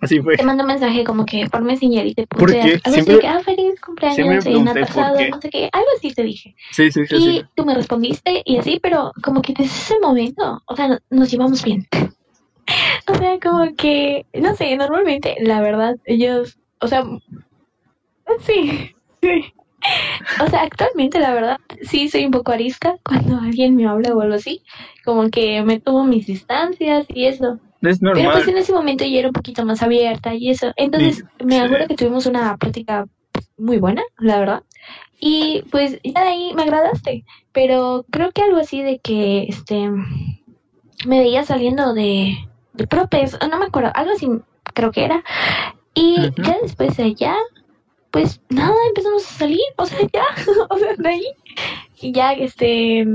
Así 0.02 0.20
fue. 0.20 0.36
Te 0.36 0.44
mandé 0.44 0.64
un 0.64 0.68
mensaje 0.68 1.04
como 1.04 1.26
que 1.26 1.46
por 1.48 1.62
Messenger 1.62 2.06
y 2.08 2.14
te 2.16 2.26
¿Por 2.28 2.40
puse 2.40 2.54
qué? 2.54 2.62
algo 2.62 2.80
así 2.84 2.92
Siempre- 2.94 3.14
de 3.16 3.20
que, 3.22 3.28
ah, 3.28 3.40
feliz 3.44 3.82
cumpleaños 3.82 4.46
en 4.48 4.66
por 4.66 5.18
qué. 5.18 5.30
no 5.30 5.42
sé 5.42 5.50
qué, 5.50 5.70
algo 5.72 5.88
así 5.96 6.14
te 6.14 6.24
dije. 6.24 6.56
Sí, 6.72 6.92
sí, 6.92 7.06
sí. 7.06 7.16
Y 7.16 7.20
sí. 7.22 7.46
tú 7.56 7.66
me 7.66 7.76
respondiste 7.76 8.42
y 8.46 8.58
así, 8.58 8.80
pero 8.82 9.12
como 9.24 9.42
que 9.42 9.54
desde 9.54 9.72
ese 9.72 10.00
momento, 10.00 10.62
o 10.66 10.76
sea, 10.76 10.88
no- 10.88 11.00
nos 11.12 11.30
llevamos 11.32 11.64
bien. 11.64 11.88
o 13.08 13.16
sea, 13.16 13.40
como 13.40 13.76
que, 13.76 14.26
no 14.34 14.56
sé, 14.56 14.76
normalmente, 14.76 15.36
la 15.42 15.62
verdad, 15.62 15.96
ellos, 16.06 16.58
o 16.80 16.88
sea, 16.88 17.04
sí, 18.40 18.96
sí. 19.22 19.54
O 20.44 20.48
sea, 20.48 20.62
actualmente, 20.62 21.20
la 21.20 21.34
verdad, 21.34 21.58
sí 21.82 22.08
soy 22.08 22.26
un 22.26 22.32
poco 22.32 22.52
arisca 22.52 22.98
cuando 23.04 23.38
alguien 23.38 23.76
me 23.76 23.88
habla 23.88 24.14
o 24.16 24.22
algo 24.22 24.36
así. 24.36 24.62
Como 25.04 25.30
que 25.32 25.64
me 25.64 25.80
tomo 25.80 26.04
mis 26.04 26.28
distancias 26.28 27.08
y 27.10 27.26
eso. 27.26 27.60
Es 27.82 28.00
Pero 28.00 28.32
pues 28.32 28.48
en 28.48 28.58
ese 28.58 28.74
momento 28.74 29.04
yo 29.06 29.20
era 29.20 29.30
un 29.30 29.34
poquito 29.34 29.66
más 29.66 29.82
abierta 29.82 30.36
y 30.36 30.50
eso. 30.50 30.72
Entonces 30.76 31.24
me 31.44 31.56
sí. 31.56 31.62
acuerdo 31.62 31.88
que 31.88 31.96
tuvimos 31.96 32.26
una 32.28 32.56
plática 32.58 33.08
pues, 33.32 33.50
muy 33.58 33.78
buena, 33.78 34.04
la 34.20 34.40
verdad. 34.40 34.64
Y 35.20 35.64
pues 35.72 36.00
ya 36.04 36.22
de 36.22 36.30
ahí 36.30 36.54
me 36.54 36.64
agradaste. 36.64 37.26
Pero 37.52 38.06
creo 38.12 38.32
que 38.32 38.44
algo 38.44 38.58
así 38.58 38.84
de 38.84 39.00
que 39.00 39.44
este 39.50 39.90
me 41.06 41.20
veía 41.20 41.44
saliendo 41.44 41.94
de, 41.94 42.38
de 42.74 42.88
propes, 42.88 43.38
no 43.50 43.58
me 43.58 43.66
acuerdo, 43.66 43.92
algo 43.96 44.12
así 44.14 44.28
creo 44.74 44.92
que 44.92 45.06
era. 45.06 45.24
Y 45.94 46.18
ya 46.42 46.58
después 46.62 46.96
de 46.98 47.04
allá, 47.04 47.36
pues 48.12 48.42
nada, 48.50 48.76
empezamos 48.90 49.26
a 49.26 49.34
salir, 49.40 49.60
o 49.78 49.86
sea, 49.86 50.00
ya, 50.14 50.24
o 50.70 50.78
sea, 50.78 50.94
de 50.98 51.10
ahí. 51.10 51.28
Y 52.02 52.12
ya, 52.12 52.34
este, 52.34 53.06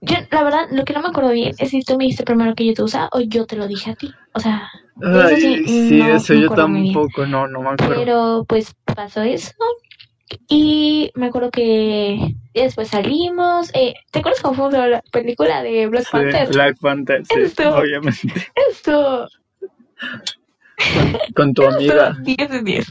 yo, 0.00 0.16
la 0.30 0.42
verdad, 0.42 0.68
lo 0.70 0.84
que 0.84 0.92
no 0.92 1.02
me 1.02 1.08
acuerdo 1.08 1.30
bien 1.30 1.54
es 1.58 1.70
si 1.70 1.82
tú 1.82 1.96
me 1.96 2.04
dijiste 2.04 2.24
primero 2.24 2.54
que 2.54 2.66
yo 2.66 2.74
te 2.74 2.82
usaba 2.82 3.08
o 3.12 3.20
yo 3.20 3.46
te 3.46 3.56
lo 3.56 3.66
dije 3.66 3.90
a 3.90 3.94
ti. 3.94 4.12
O 4.34 4.40
sea, 4.40 4.68
eso 5.00 5.26
Ay, 5.26 5.40
sí, 5.40 5.64
sí, 5.66 5.98
no 5.98 6.16
eso 6.16 6.34
yo 6.34 6.48
tampoco, 6.50 7.26
no, 7.26 7.46
no 7.48 7.62
me 7.62 7.70
acuerdo. 7.70 7.94
pero 7.96 8.44
pues 8.48 8.74
pasó 8.84 9.22
eso. 9.22 9.52
Y 10.48 11.10
me 11.14 11.26
acuerdo 11.28 11.50
que 11.50 12.34
después 12.52 12.88
salimos. 12.88 13.70
Eh, 13.74 13.94
¿Te 14.10 14.18
acuerdas 14.18 14.42
cómo 14.42 14.54
fuimos 14.54 14.74
a 14.74 14.86
la 14.86 15.02
película 15.10 15.62
de 15.62 15.86
Black 15.86 16.04
Sí, 16.04 16.10
Panther? 16.12 16.48
Black 16.48 16.78
Panther, 16.80 17.24
sí, 17.26 17.40
Esto- 17.40 17.76
obviamente. 17.78 18.28
Esto, 18.70 19.26
Con 21.34 21.54
tu 21.54 21.62
amiga. 21.64 22.08
esto 22.10 22.22
10 22.22 22.50
de 22.50 22.62
10. 22.62 22.86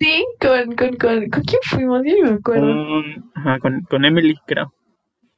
Sí, 0.00 0.24
con, 0.40 0.76
con, 0.76 0.96
con, 0.96 1.28
¿con 1.30 1.42
quién 1.42 1.60
fuimos? 1.64 2.02
Yo 2.04 2.14
no 2.24 2.30
me 2.30 2.36
acuerdo. 2.36 3.02
Ajá, 3.34 3.58
con, 3.58 3.80
con 3.82 4.04
Emily, 4.04 4.36
creo. 4.46 4.72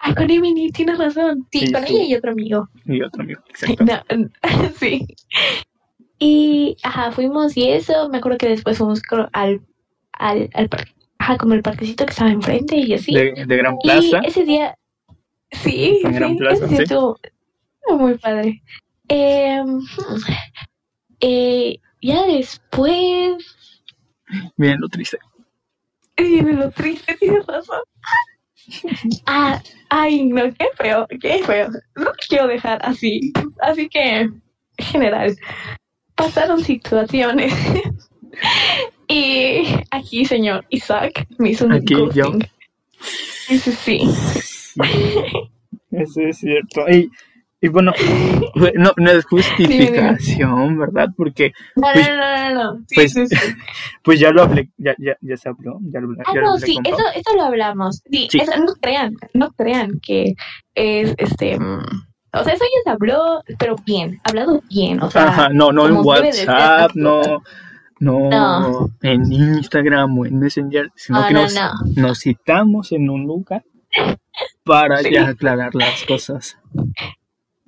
Ah, 0.02 0.14
con 0.14 0.30
Emily, 0.30 0.70
tienes 0.72 0.98
razón. 0.98 1.46
Sí, 1.52 1.66
Sí, 1.66 1.72
con 1.72 1.86
sí. 1.86 1.94
ella 1.96 2.04
y 2.04 2.14
otro 2.14 2.32
amigo. 2.32 2.68
Y 2.86 3.02
otro 3.02 3.22
amigo, 3.22 3.42
exacto. 3.50 3.84
No, 3.84 4.30
sí. 4.78 5.06
Y, 6.18 6.76
ajá, 6.82 7.12
fuimos 7.12 7.56
y 7.56 7.68
eso. 7.70 8.08
Me 8.08 8.18
acuerdo 8.18 8.38
que 8.38 8.48
después 8.48 8.78
fuimos 8.78 9.00
al, 9.32 9.60
al, 10.12 10.50
al 10.54 10.68
parque. 10.68 10.92
Ajá, 11.18 11.36
como 11.36 11.52
el 11.54 11.62
parquecito 11.62 12.06
que 12.06 12.12
estaba 12.12 12.30
enfrente 12.30 12.76
y 12.76 12.94
así. 12.94 13.12
De, 13.14 13.44
de 13.46 13.56
Gran 13.56 13.74
y 13.74 13.82
Plaza. 13.84 14.20
ese 14.24 14.44
día, 14.44 14.74
sí, 15.50 16.00
En 16.02 16.12
Gran 16.14 16.30
sí, 16.32 16.36
Plaza, 16.38 16.56
ese 16.64 16.66
día 16.68 16.76
sí. 16.78 16.82
estuvo 16.84 17.18
estuvo 17.22 17.98
muy 17.98 18.16
padre. 18.18 18.62
Eh, 19.08 19.60
hmm, 19.62 19.80
eh, 21.20 21.76
ya 22.00 22.24
después, 22.26 23.36
Bien, 24.56 24.78
lo 24.80 24.88
triste. 24.88 25.18
viene 26.16 26.54
lo 26.54 26.70
triste, 26.70 27.16
tienes 27.16 27.46
razón. 27.46 27.80
Ah, 29.26 29.60
ay, 29.88 30.24
no, 30.26 30.42
qué 30.54 30.66
feo, 30.76 31.06
qué 31.20 31.42
feo. 31.44 31.68
No 31.96 32.12
quiero 32.28 32.46
dejar 32.46 32.78
así. 32.82 33.32
Así 33.60 33.88
que, 33.88 34.20
en 34.20 34.42
general, 34.78 35.36
pasaron 36.14 36.62
situaciones. 36.62 37.52
y 39.08 39.64
aquí, 39.90 40.24
señor 40.24 40.64
Isaac, 40.70 41.26
me 41.38 41.50
hizo 41.50 41.66
un 41.66 41.72
Aquí 41.72 41.94
yo. 41.94 42.06
ghosting. 42.06 42.48
Eso 43.48 43.72
sí. 43.72 44.00
Eso 45.90 46.20
es 46.20 46.38
cierto. 46.38 46.88
Y, 46.88 47.10
y 47.60 47.68
bueno, 47.68 47.92
no, 48.76 48.92
no 48.96 49.10
es 49.10 49.24
justificación, 49.26 50.78
¿verdad? 50.78 51.08
Porque 51.16 51.52
No, 51.76 51.82
Pues- 51.92 52.08
no, 52.08 52.16
no, 52.16 52.54
no, 52.54 52.54
no. 52.74 52.84
Sí, 52.88 52.94
pues- 52.94 53.12
sí, 53.12 53.26
sí. 53.26 53.36
pues 54.02 54.20
ya 54.20 54.30
lo 54.30 54.42
hablé, 54.42 54.70
ya, 54.78 54.94
ya, 54.98 55.16
ya 55.20 55.36
se 55.36 55.48
habló, 55.48 55.78
ya 55.92 56.00
lo, 56.00 56.12
Ah, 56.24 56.32
ya 56.34 56.40
lo 56.40 56.46
no, 56.46 56.52
hablé 56.54 56.66
sí, 56.66 56.78
eso, 56.84 57.02
eso 57.14 57.36
lo 57.36 57.42
hablamos. 57.44 58.02
Sí, 58.10 58.28
eso 58.32 58.52
no 58.58 58.72
crean, 58.80 59.14
no 59.34 59.50
crean 59.52 60.00
que 60.02 60.34
es 60.74 61.14
este. 61.18 61.58
mm, 61.58 61.82
O 62.32 62.44
sea, 62.44 62.54
eso 62.54 62.64
ya 62.64 62.80
se 62.84 62.90
habló, 62.90 63.42
pero 63.58 63.76
bien, 63.84 64.20
hablado 64.24 64.62
bien. 64.70 65.02
O 65.02 65.10
sea, 65.10 65.24
Ajá, 65.28 65.48
no, 65.52 65.72
no 65.72 65.86
en 65.88 65.96
WhatsApp, 65.96 66.92
no, 66.94 67.20
no, 67.98 68.30
No. 68.30 68.88
en 69.02 69.30
Instagram 69.32 70.16
o 70.18 70.24
en 70.26 70.38
Messenger, 70.38 70.90
sino 70.94 71.20
No, 71.20 71.26
que 71.28 71.34
no, 71.34 71.42
nos, 71.42 71.54
no. 71.54 71.70
nos 71.96 72.20
citamos 72.20 72.92
en 72.92 73.10
un 73.10 73.24
lugar 73.26 73.64
para 74.64 74.98
Sí. 74.98 75.10
ya 75.12 75.28
aclarar 75.28 75.74
las 75.74 76.04
cosas. 76.04 76.56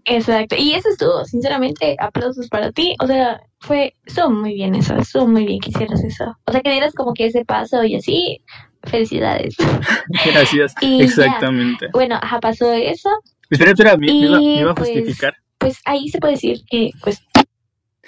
Exacto. 0.04 0.56
Y 0.58 0.74
eso 0.74 0.88
estuvo, 0.88 1.24
sinceramente, 1.24 1.96
aplausos 2.00 2.48
para 2.48 2.72
ti. 2.72 2.94
O 3.00 3.06
sea, 3.06 3.40
fue, 3.60 3.94
estuvo 4.04 4.30
muy 4.30 4.54
bien 4.54 4.74
eso, 4.74 4.96
estuvo 4.96 5.26
muy 5.28 5.46
bien 5.46 5.60
que 5.60 5.70
hicieras 5.70 6.02
eso. 6.02 6.36
O 6.46 6.52
sea, 6.52 6.60
que 6.60 6.70
dieras 6.72 6.94
como 6.94 7.14
que 7.14 7.26
ese 7.26 7.44
paso 7.44 7.84
y 7.84 7.94
así, 7.96 8.40
felicidades. 8.84 9.54
Gracias, 10.26 10.74
Y 10.80 10.98
ya. 10.98 11.04
exactamente. 11.04 11.88
Bueno, 11.92 12.18
ajá, 12.20 12.40
pasó 12.40 12.72
eso. 12.72 13.08
Espera, 13.50 13.70
espera, 13.72 13.96
me, 13.96 14.06
me 14.06 14.12
iba, 14.12 14.36
me 14.38 14.42
Y, 14.42 14.58
iba 14.60 14.70
a 14.72 14.74
pues, 14.74 14.88
justificar. 14.88 15.34
pues 15.58 15.78
ahí 15.84 16.08
se 16.08 16.18
puede 16.18 16.34
decir 16.34 16.62
que 16.68 16.90
pues 17.02 17.20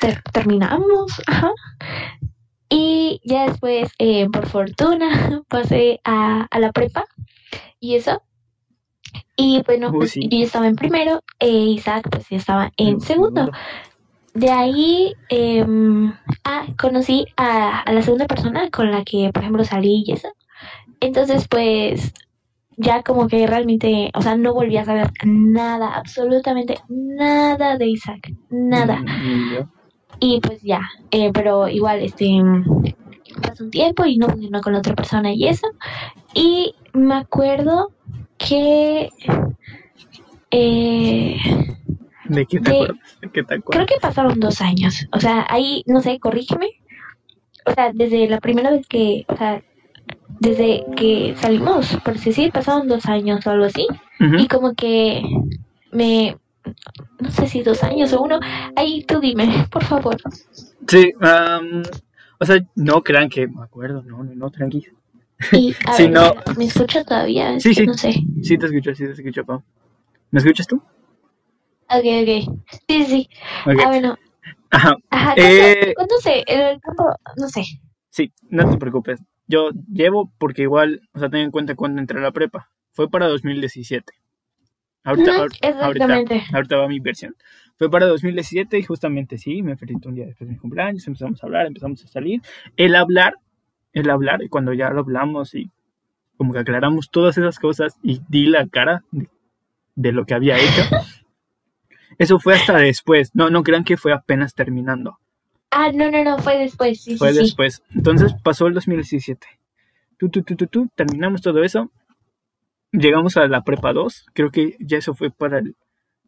ter- 0.00 0.22
terminamos, 0.32 1.12
ajá. 1.26 1.52
Y 2.68 3.20
ya 3.24 3.46
después, 3.46 3.90
eh, 3.98 4.26
por 4.30 4.46
fortuna, 4.48 5.42
pasé 5.48 6.00
a, 6.04 6.46
a 6.50 6.58
la 6.58 6.72
prepa 6.72 7.04
y 7.78 7.94
eso. 7.96 8.22
Y 9.36 9.62
bueno, 9.66 9.92
pues 9.92 10.12
sí. 10.12 10.28
yo 10.30 10.44
estaba 10.44 10.66
en 10.66 10.76
primero, 10.76 11.20
e 11.38 11.48
Isaac 11.48 12.08
pues 12.10 12.28
ya 12.28 12.36
estaba 12.36 12.72
en 12.76 12.88
En 12.88 13.00
segundo. 13.00 13.50
De 14.34 14.50
ahí 14.50 15.14
em, 15.28 16.12
ah, 16.44 16.66
conocí 16.78 17.24
a, 17.36 17.80
a 17.80 17.92
la 17.92 18.02
segunda 18.02 18.26
persona 18.26 18.68
con 18.70 18.90
la 18.90 19.04
que, 19.04 19.30
por 19.32 19.42
ejemplo, 19.42 19.64
salí 19.64 20.04
y 20.06 20.12
eso. 20.12 20.28
Entonces, 21.00 21.46
pues, 21.48 22.12
ya 22.76 23.02
como 23.02 23.28
que 23.28 23.46
realmente, 23.46 24.10
o 24.14 24.22
sea, 24.22 24.36
no 24.36 24.54
volví 24.54 24.76
a 24.76 24.84
saber 24.84 25.10
nada, 25.24 25.94
absolutamente 25.94 26.78
nada 26.88 27.76
de 27.76 27.88
Isaac, 27.88 28.32
nada. 28.50 29.00
Mm. 29.00 29.68
Y 30.20 30.40
pues 30.40 30.62
ya, 30.62 30.80
eh, 31.10 31.30
pero 31.32 31.68
igual, 31.68 32.00
este, 32.00 32.40
pasó 33.42 33.64
un 33.64 33.70
tiempo 33.70 34.04
y 34.06 34.16
no 34.16 34.28
funcionó 34.28 34.60
con 34.60 34.72
la 34.72 34.78
otra 34.78 34.94
persona 34.94 35.32
y 35.32 35.46
eso. 35.46 35.66
Y 36.34 36.74
me 36.92 37.14
acuerdo 37.14 37.90
que... 38.38 39.08
Eh, 40.50 41.36
¿De 42.26 42.46
qué 42.46 42.60
te 42.60 42.70
de- 42.70 42.76
acuerdas? 42.76 43.18
¿De 43.20 43.30
qué 43.30 43.42
te 43.42 43.60
Creo 43.62 43.86
que 43.86 43.94
pasaron 44.00 44.40
dos 44.40 44.60
años. 44.60 45.06
O 45.12 45.20
sea, 45.20 45.46
ahí, 45.48 45.82
no 45.86 46.00
sé, 46.00 46.18
corrígeme. 46.18 46.68
O 47.66 47.72
sea, 47.72 47.92
desde 47.92 48.28
la 48.28 48.40
primera 48.40 48.70
vez 48.70 48.86
que, 48.86 49.24
o 49.28 49.36
sea, 49.36 49.62
desde 50.40 50.84
que 50.96 51.34
salimos, 51.38 51.96
por 52.04 52.18
decir, 52.18 52.52
pasaron 52.52 52.88
dos 52.88 53.06
años 53.06 53.46
o 53.46 53.50
algo 53.50 53.64
así. 53.64 53.86
Y 54.20 54.46
como 54.48 54.74
que 54.74 55.22
me, 55.90 56.36
no 57.20 57.30
sé 57.30 57.46
si 57.46 57.62
dos 57.62 57.82
años 57.82 58.12
o 58.12 58.22
uno. 58.22 58.38
Ahí 58.76 59.02
tú 59.04 59.20
dime, 59.20 59.66
por 59.70 59.84
favor. 59.84 60.16
Sí, 60.86 61.12
am, 61.20 61.82
o 62.38 62.44
sea, 62.44 62.58
no 62.74 63.02
crean 63.02 63.28
que 63.28 63.46
me 63.48 63.62
acuerdo, 63.62 64.02
no, 64.02 64.22
no, 64.24 64.34
no, 64.34 64.50
tranquilo. 64.50 64.92
Y 65.52 65.74
a 65.86 65.92
Sí, 65.94 66.04
ver, 66.04 66.12
no. 66.12 66.34
¿me 66.56 66.64
escucha 66.64 67.04
todavía? 67.04 67.54
Es 67.54 67.62
Sí, 67.62 67.70
que 67.70 67.74
sí. 67.74 67.86
No 67.86 67.94
sé. 67.94 68.12
Sí 68.42 68.58
te 68.58 68.66
escucho, 68.66 68.94
sí 68.94 69.04
te 69.04 69.12
escucho, 69.12 69.44
Pau. 69.44 69.62
¿Me 70.30 70.38
escuchas 70.38 70.66
tú? 70.66 70.76
Ok, 71.88 72.04
ok. 72.04 72.60
Sí, 72.88 73.04
sí. 73.04 73.28
Ok. 73.66 73.74
Ah, 73.84 73.88
bueno. 73.88 74.18
Ajá. 74.70 74.96
Ajá, 75.10 75.34
Eh, 75.36 75.92
¿cuánto, 75.94 75.94
cuánto 75.96 76.16
sé? 76.18 76.44
El 76.46 76.80
tiempo, 76.80 77.04
no 77.36 77.48
sé. 77.48 77.64
Sí, 78.10 78.32
no 78.48 78.68
te 78.70 78.76
preocupes. 78.78 79.20
Yo 79.46 79.70
llevo 79.92 80.32
porque 80.38 80.62
igual, 80.62 81.02
o 81.12 81.18
sea, 81.18 81.28
ten 81.28 81.40
en 81.40 81.50
cuenta 81.50 81.74
cuando 81.74 82.00
entré 82.00 82.18
a 82.18 82.22
la 82.22 82.32
prepa. 82.32 82.70
Fue 82.92 83.10
para 83.10 83.26
2017. 83.28 84.12
Ahorita, 85.04 85.32
ahorita, 85.36 86.22
ahorita 86.54 86.76
va 86.78 86.88
mi 86.88 86.98
versión. 86.98 87.36
Fue 87.76 87.90
para 87.90 88.06
2017 88.06 88.78
y 88.78 88.82
justamente 88.84 89.36
sí, 89.36 89.62
me 89.62 89.76
felicitó 89.76 90.08
un 90.08 90.14
día 90.14 90.26
después 90.26 90.48
de 90.48 90.54
mi 90.54 90.58
cumpleaños, 90.60 91.06
empezamos 91.06 91.42
a 91.42 91.46
hablar, 91.46 91.66
empezamos 91.66 92.02
a 92.04 92.08
salir. 92.08 92.40
El 92.76 92.94
hablar, 92.94 93.34
el 93.94 94.10
hablar, 94.10 94.42
y 94.42 94.48
cuando 94.48 94.72
ya 94.74 94.90
lo 94.90 95.00
hablamos 95.00 95.54
y 95.54 95.70
como 96.36 96.52
que 96.52 96.58
aclaramos 96.58 97.10
todas 97.10 97.38
esas 97.38 97.58
cosas 97.58 97.96
y 98.02 98.20
di 98.28 98.46
la 98.46 98.66
cara 98.68 99.04
de, 99.12 99.28
de 99.94 100.12
lo 100.12 100.26
que 100.26 100.34
había 100.34 100.58
hecho, 100.58 100.82
eso 102.18 102.38
fue 102.38 102.54
hasta 102.54 102.76
después. 102.78 103.30
No, 103.34 103.50
no 103.50 103.62
crean 103.62 103.84
que 103.84 103.96
fue 103.96 104.12
apenas 104.12 104.54
terminando. 104.54 105.18
Ah, 105.70 105.90
no, 105.92 106.10
no, 106.10 106.22
no, 106.22 106.38
fue 106.38 106.58
después, 106.58 107.00
sí, 107.02 107.16
Fue 107.16 107.28
sí, 107.30 107.34
sí. 107.34 107.40
después. 107.42 107.82
Entonces 107.94 108.32
pasó 108.44 108.66
el 108.66 108.74
2017. 108.74 109.46
Tú, 110.18 110.28
tú, 110.28 110.42
tú, 110.42 110.54
tú, 110.54 110.66
tú, 110.68 110.88
terminamos 110.94 111.40
todo 111.42 111.64
eso. 111.64 111.90
Llegamos 112.92 113.36
a 113.36 113.48
la 113.48 113.62
prepa 113.62 113.92
2. 113.92 114.26
Creo 114.34 114.50
que 114.50 114.76
ya 114.78 114.98
eso 114.98 115.14
fue 115.14 115.30
para 115.30 115.58
el 115.58 115.74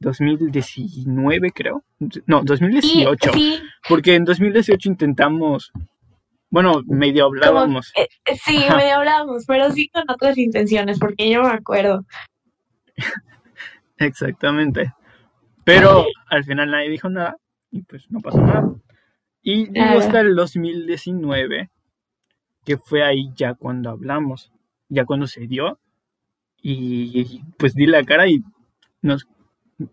2019, 0.00 1.52
creo. 1.52 1.84
No, 2.26 2.40
Sí, 2.40 2.44
2018. 2.46 3.32
sí, 3.32 3.60
Porque 3.88 4.14
en 4.16 4.24
2018 4.24 4.88
intentamos. 4.88 5.70
Bueno, 6.56 6.80
medio 6.86 7.24
como, 7.26 7.36
hablábamos. 7.36 7.92
eh, 7.96 8.08
eh, 8.24 8.36
sí, 8.42 8.64
Ajá. 8.64 8.78
medio 8.78 8.94
hablamos, 8.94 9.44
pero 9.46 9.70
sí 9.72 9.90
con 9.90 10.04
otras 10.08 10.38
intenciones, 10.38 10.98
porque 10.98 11.28
yo 11.30 11.42
me 11.42 11.50
acuerdo. 11.50 12.06
Exactamente. 13.98 14.94
Pero 15.64 16.06
al 16.30 16.44
final 16.44 16.70
nadie 16.70 16.88
dijo 16.88 17.10
nada. 17.10 17.36
Y 17.70 17.82
pues 17.82 18.10
no 18.10 18.20
pasó 18.20 18.40
nada. 18.40 18.72
Y 19.42 19.68
Nada. 19.68 19.98
hasta 19.98 20.20
el 20.20 20.34
2019. 20.34 21.68
Que 22.64 22.78
fue 22.78 23.04
ahí 23.04 23.28
ya 23.34 23.52
cuando 23.52 23.90
hablamos. 23.90 24.50
Ya 24.88 25.04
cuando 25.04 25.26
se 25.26 25.46
dio. 25.46 25.78
Y 26.62 27.42
pues 27.58 27.74
di 27.74 27.84
la 27.84 28.02
cara 28.02 28.28
y 28.28 28.38
nos, 29.02 29.28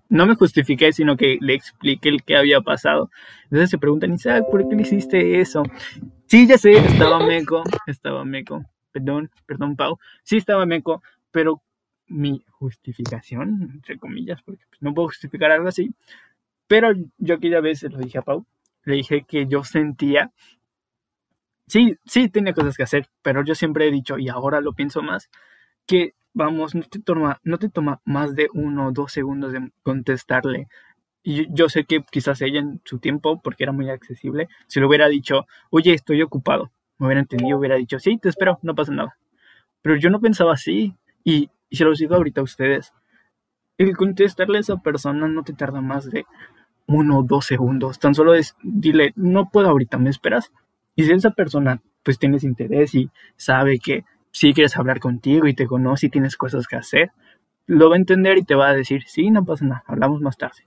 no 0.08 0.26
me 0.26 0.36
justifiqué, 0.36 0.94
sino 0.94 1.18
que 1.18 1.38
le 1.42 1.56
expliqué 1.56 2.08
el 2.08 2.24
que 2.24 2.38
había 2.38 2.62
pasado. 2.62 3.10
Entonces 3.44 3.70
se 3.70 3.78
preguntan, 3.78 4.14
Isaac, 4.14 4.46
¿por 4.50 4.68
qué 4.70 4.76
le 4.78 4.84
hiciste 4.84 5.42
eso? 5.42 5.64
Sí, 6.28 6.48
ya 6.48 6.58
sé, 6.58 6.72
estaba 6.72 7.26
meco, 7.26 7.64
estaba 7.88 8.26
meco. 8.26 8.64
Perdón, 8.92 9.30
perdón, 9.46 9.76
Pau. 9.76 10.00
Sí, 10.24 10.38
estaba 10.38 10.66
meco, 10.66 11.02
pero 11.32 11.62
mi 12.08 12.44
justificación, 12.50 13.70
entre 13.74 13.98
comillas, 13.98 14.42
porque 14.44 14.64
pues, 14.70 14.82
no 14.82 14.94
puedo 14.94 15.08
justificar 15.10 15.52
algo 15.52 15.68
así. 15.68 15.94
Pero 16.68 16.92
yo 17.18 17.36
aquella 17.36 17.62
vez 17.62 17.80
se 17.80 17.90
lo 17.90 17.98
dije 18.00 18.20
a 18.20 18.22
Pau, 18.22 18.46
le 18.86 18.96
dije 18.96 19.24
que 19.24 19.48
yo 19.48 19.64
sentía, 19.64 20.32
sí, 21.68 21.98
sí 22.06 22.30
tenía 22.30 22.54
cosas 22.54 22.78
que 22.78 22.84
hacer, 22.84 23.08
pero 23.22 23.44
yo 23.44 23.56
siempre 23.56 23.88
he 23.88 23.92
dicho, 23.92 24.18
y 24.18 24.30
ahora 24.30 24.62
lo 24.62 24.74
pienso 24.74 25.02
más, 25.02 25.30
que 25.86 26.14
vamos, 26.34 26.76
no 26.76 26.84
te 26.84 27.00
toma, 27.00 27.40
no 27.44 27.58
te 27.58 27.70
toma 27.70 28.02
más 28.06 28.36
de 28.36 28.50
uno 28.54 28.88
o 28.88 28.92
dos 28.92 29.12
segundos 29.12 29.54
de 29.54 29.72
contestarle. 29.84 30.68
Y 31.24 31.48
yo- 31.54 31.70
sé 31.70 31.86
que 31.86 32.04
quizás 32.12 32.42
ella 32.42 32.60
en 32.60 32.82
su 32.86 33.00
tiempo, 33.00 33.42
porque 33.42 33.64
era 33.64 33.72
muy 33.72 33.90
accesible, 33.90 34.50
si 34.68 34.80
le 34.80 34.86
hubiera 34.88 35.08
dicho, 35.08 35.46
oye, 35.70 35.94
estoy 35.94 36.22
ocupado, 36.22 36.72
me 36.98 37.08
hubiera 37.08 37.22
entendido, 37.22 37.58
hubiera 37.58 37.76
dicho, 37.78 38.00
sí, 38.00 38.18
te 38.18 38.30
espero, 38.30 38.60
no 38.62 38.76
pasa 38.76 38.92
nada. 38.94 39.18
Pero 39.82 39.98
yo 39.98 40.10
no 40.10 40.22
pensaba 40.22 40.54
así, 40.54 40.96
y, 41.24 41.50
y 41.70 41.78
se 41.78 41.86
los 41.86 42.00
digo 42.00 42.16
ahorita 42.16 42.42
a 42.42 42.46
ustedes. 42.46 42.94
El 43.78 43.96
contestarle 43.96 44.58
a 44.58 44.62
esa 44.62 44.78
persona 44.78 45.28
no 45.28 45.44
te 45.44 45.54
tarda 45.54 45.80
más 45.82 46.10
de 46.10 46.26
uno 46.88 47.20
o 47.20 47.24
dos 47.24 47.46
segundos. 47.46 48.00
Tan 48.00 48.16
solo 48.16 48.36
es, 48.36 48.56
dile, 48.64 49.14
no 49.16 49.50
puedo 49.52 49.70
ahorita, 49.70 49.98
¿me 50.00 50.10
esperas? 50.10 50.52
Y 50.96 51.06
si 51.06 51.12
esa 51.14 51.32
persona, 51.32 51.82
pues 52.04 52.20
tienes 52.20 52.44
interés 52.44 52.96
y 52.96 53.12
sabe 53.38 53.80
que 53.80 54.06
sí 54.32 54.54
quieres 54.54 54.78
hablar 54.78 55.00
contigo 55.00 55.48
y 55.48 55.56
te 55.56 55.68
conoce 55.68 56.08
y 56.08 56.12
tienes 56.12 56.38
cosas 56.38 56.68
que 56.68 56.78
hacer, 56.78 57.12
lo 57.68 57.90
va 57.90 57.96
a 57.96 58.00
entender 58.00 58.38
y 58.40 58.44
te 58.44 58.56
va 58.56 58.70
a 58.70 58.76
decir, 58.76 59.04
sí, 59.08 59.32
no 59.32 59.46
pasa 59.46 59.66
nada, 59.66 59.84
hablamos 59.88 60.22
más 60.22 60.38
tarde. 60.38 60.66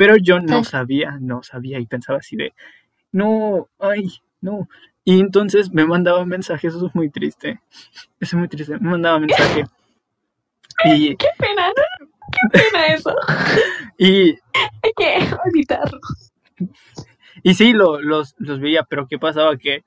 Pero 0.00 0.16
yo 0.16 0.40
no 0.40 0.64
sabía, 0.64 1.18
no 1.20 1.42
sabía 1.42 1.78
y 1.78 1.84
pensaba 1.84 2.20
así 2.20 2.34
de, 2.34 2.54
no, 3.12 3.68
ay, 3.78 4.08
no. 4.40 4.66
Y 5.04 5.20
entonces 5.20 5.70
me 5.74 5.84
mandaba 5.84 6.24
mensajes, 6.24 6.74
eso 6.74 6.86
es 6.86 6.94
muy 6.94 7.10
triste. 7.10 7.60
Eso 8.18 8.34
es 8.36 8.40
muy 8.40 8.48
triste. 8.48 8.78
Me 8.78 8.88
mandaba 8.92 9.18
mensaje. 9.18 9.64
Y, 10.86 11.16
Qué 11.18 11.26
pena, 11.38 11.68
¿no? 11.68 12.06
Qué 12.32 12.48
pena 12.58 12.86
eso. 12.94 13.14
y, 13.98 14.30
Hay 14.82 14.92
que 14.96 15.18
evitarlo. 15.52 16.00
y 17.42 17.52
sí, 17.52 17.74
lo- 17.74 18.00
los, 18.00 18.34
los 18.38 18.58
veía, 18.58 18.84
pero 18.84 19.06
¿qué 19.06 19.18
pasaba? 19.18 19.58
Que 19.58 19.84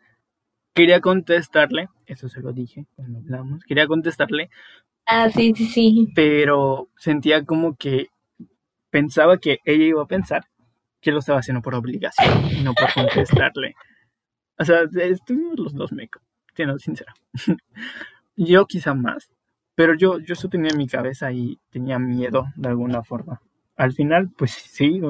quería 0.76 1.02
contestarle, 1.02 1.90
eso 2.06 2.30
se 2.30 2.42
lo 2.42 2.54
dije 2.54 2.86
cuando 2.96 3.18
hablamos, 3.18 3.64
quería 3.64 3.88
contestarle, 3.88 4.52
Ah, 5.08 5.30
sí, 5.32 5.54
sí, 5.56 5.66
sí. 5.66 6.08
pero 6.16 6.88
sentía 6.98 7.44
como 7.46 7.76
que 7.76 8.10
pensaba 8.94 9.40
que 9.40 9.58
ella 9.66 9.86
iba 9.94 10.04
a 10.04 10.08
pensar 10.16 10.44
que 11.02 11.12
lo 11.12 11.20
estaba 11.20 11.40
haciendo 11.40 11.64
por 11.64 11.76
obligación 11.76 12.46
y 12.52 12.64
no 12.64 12.74
por 12.76 12.94
contestarle. 12.94 13.76
O 14.60 14.66
sea, 14.66 14.84
estuvimos 14.96 15.60
los 15.60 15.74
dos 15.74 15.92
meco, 15.94 16.22
siendo 16.56 16.80
sincero. 16.80 17.14
yo 18.38 18.66
quizá 18.68 18.94
más, 18.94 19.30
pero 19.76 19.96
yo, 19.96 20.20
yo 20.20 20.34
eso 20.34 20.50
tenía 20.50 20.72
en 20.72 20.78
mi 20.78 20.88
cabeza 20.88 21.32
y 21.32 21.60
tenía 21.72 22.00
miedo 22.00 22.46
de 22.56 22.70
alguna 22.70 23.04
forma. 23.04 23.42
Al 23.76 23.94
final, 23.94 24.32
pues 24.38 24.52
sí, 24.52 25.02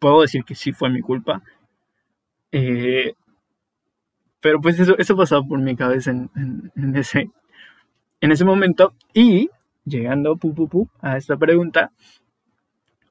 puedo 0.00 0.22
decir 0.22 0.44
que 0.44 0.54
sí 0.56 0.72
fue 0.72 0.90
mi 0.90 1.00
culpa. 1.00 1.42
Eh, 2.52 3.14
pero 4.40 4.60
pues 4.60 4.78
eso, 4.80 4.96
eso 4.98 5.16
pasaba 5.16 5.42
por 5.42 5.58
mi 5.60 5.76
cabeza 5.76 6.10
en, 6.10 6.30
en- 6.36 6.72
en 6.76 6.96
ese, 6.96 7.30
en 8.20 8.32
ese 8.32 8.44
momento. 8.44 8.94
Y 9.14 9.50
llegando 9.84 10.36
pu, 10.36 10.54
pu, 10.54 10.68
pu, 10.68 10.90
a 11.00 11.16
esta 11.18 11.36
pregunta, 11.36 11.92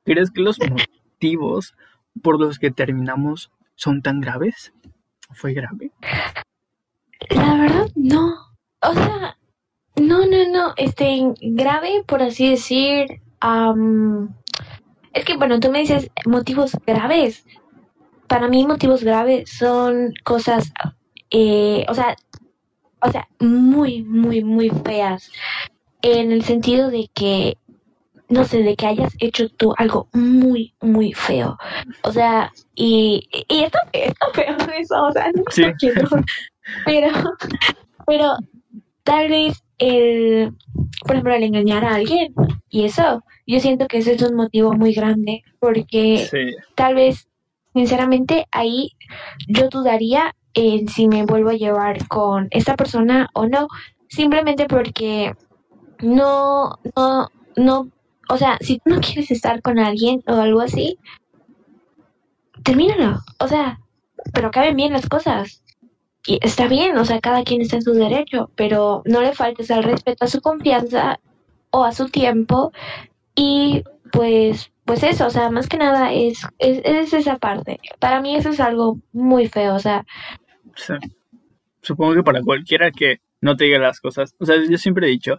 ¿crees 0.04 0.32
que 0.32 0.42
los 0.42 0.58
motivos 0.60 1.76
por 2.22 2.40
los 2.40 2.60
que 2.60 2.72
terminamos 2.72 3.52
son 3.76 4.02
tan 4.02 4.22
graves? 4.22 4.74
¿Fue 5.32 5.54
grave? 5.54 5.92
La 7.30 7.56
verdad, 7.56 7.90
no. 7.96 8.34
O 8.82 8.94
sea, 8.94 9.38
no, 9.96 10.26
no, 10.26 10.50
no. 10.52 10.74
Este, 10.78 11.34
grave, 11.42 12.04
por 12.08 12.22
así 12.22 12.50
decir. 12.50 13.22
es 15.14 15.26
que, 15.26 15.38
bueno, 15.38 15.60
tú 15.60 15.72
me 15.72 15.80
dices 15.80 16.10
motivos 16.26 16.78
graves. 16.86 17.46
Para 18.28 18.48
mí, 18.48 18.66
motivos 18.66 19.04
graves 19.04 19.50
son 19.50 20.14
cosas, 20.24 20.72
eh, 21.32 21.86
o 21.90 21.94
sea, 21.96 22.16
o 23.02 23.12
sea, 23.12 23.28
muy, 23.40 24.04
muy, 24.04 24.44
muy 24.44 24.70
feas. 24.70 25.32
En 26.02 26.32
el 26.32 26.44
sentido 26.44 26.90
de 26.90 27.10
que, 27.14 27.58
no 28.30 28.44
sé, 28.46 28.64
de 28.64 28.76
que 28.76 28.86
hayas 28.88 29.14
hecho 29.20 29.50
tú 29.50 29.74
algo 29.78 30.08
muy, 30.14 30.74
muy 30.82 31.14
feo. 31.14 31.58
O 32.04 32.12
sea, 32.12 32.52
y, 32.76 33.28
y 33.50 33.64
está, 33.64 33.80
está 33.94 34.28
feo 34.34 34.56
eso, 34.80 35.04
o 35.04 35.12
sea, 35.12 35.32
no 35.34 35.44
Sí. 35.50 35.64
quiero. 35.80 36.08
Pero, 36.86 37.08
pero 38.06 38.34
tal 39.04 39.30
vez 39.30 39.64
el, 39.80 40.54
por 41.02 41.12
ejemplo, 41.14 41.34
el 41.34 41.44
engañar 41.44 41.84
a 41.84 41.96
alguien 41.96 42.34
y 42.70 42.86
eso, 42.86 43.24
yo 43.48 43.60
siento 43.60 43.88
que 43.88 43.98
ese 43.98 44.14
es 44.14 44.22
un 44.22 44.36
motivo 44.36 44.74
muy 44.74 44.94
grande 44.94 45.42
porque 45.60 46.28
Sí, 46.30 46.56
tal 46.76 46.96
vez, 46.96 47.28
sinceramente, 47.74 48.46
ahí 48.52 48.92
yo 49.48 49.70
dudaría 49.70 50.36
en 50.54 50.88
si 50.88 51.08
me 51.08 51.26
vuelvo 51.26 51.50
a 51.50 51.54
llevar 51.54 52.08
con 52.08 52.48
esta 52.52 52.76
persona 52.76 53.30
o 53.34 53.48
no, 53.48 53.68
simplemente 54.10 54.66
porque 54.68 55.34
no, 56.02 56.76
no, 56.96 57.30
no, 57.56 57.88
o 58.30 58.38
sea, 58.38 58.58
si 58.62 58.78
tú 58.80 58.92
no 58.92 59.00
quieres 59.02 59.32
estar 59.32 59.62
con 59.62 59.80
alguien 59.80 60.24
o 60.28 60.34
algo 60.36 60.62
así, 60.62 60.98
termínalo, 62.64 63.20
o 63.40 63.48
sea, 63.48 63.80
pero 64.34 64.52
caben 64.52 64.76
bien 64.76 64.94
las 64.94 65.08
cosas. 65.08 65.64
Y 66.28 66.38
está 66.42 66.68
bien, 66.68 66.98
o 66.98 67.06
sea, 67.06 67.20
cada 67.22 67.44
quien 67.44 67.62
está 67.62 67.78
en 67.78 67.82
su 67.82 67.94
derecho, 67.94 68.52
pero 68.56 69.02
no 69.06 69.22
le 69.22 69.34
faltes 69.34 69.72
al 69.72 69.84
respeto 69.84 70.26
a 70.26 70.28
su 70.28 70.42
confianza 70.42 71.20
o 71.72 71.84
a 71.84 71.92
su 71.92 72.10
tiempo 72.10 72.72
y 73.36 73.84
pues 74.12 74.72
pues 74.86 75.04
eso, 75.04 75.28
o 75.28 75.30
sea, 75.30 75.52
más 75.52 75.68
que 75.68 75.78
nada 75.78 76.12
es, 76.12 76.42
es, 76.58 76.82
es 76.84 77.14
esa 77.14 77.38
parte. 77.38 77.80
Para 78.00 78.22
mí 78.22 78.36
eso 78.36 78.50
es 78.50 78.60
algo 78.60 78.98
muy 79.14 79.48
feo, 79.48 79.76
o 79.76 79.80
sea, 79.80 80.04
sí. 80.76 80.94
Supongo 81.82 82.16
que 82.16 82.24
para 82.24 82.42
cualquiera 82.42 82.92
que 82.92 83.18
no 83.40 83.56
te 83.56 83.66
diga 83.66 83.78
las 83.80 84.00
cosas, 84.02 84.36
o 84.40 84.46
sea, 84.46 84.56
yo 84.68 84.78
siempre 84.80 85.08
he 85.08 85.12
dicho, 85.12 85.38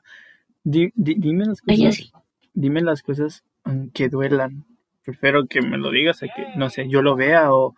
di- 0.62 0.92
di- 0.94 1.16
dime 1.18 1.44
las 1.46 1.60
cosas, 1.60 1.76
sí. 1.92 2.10
Dime 2.54 2.82
las 2.82 3.02
cosas 3.02 3.44
aunque 3.64 4.08
duelan. 4.08 4.64
Prefiero 5.04 5.46
que 5.46 5.62
me 5.62 5.78
lo 5.78 5.90
digas 5.90 6.22
a 6.22 6.26
que, 6.26 6.46
no 6.56 6.70
sé, 6.70 6.88
yo 6.88 7.02
lo 7.02 7.16
vea 7.16 7.52
o 7.52 7.74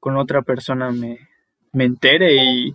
con 0.00 0.16
otra 0.16 0.42
persona 0.42 0.90
me, 0.90 1.18
me 1.72 1.84
entere 1.84 2.36
y, 2.36 2.74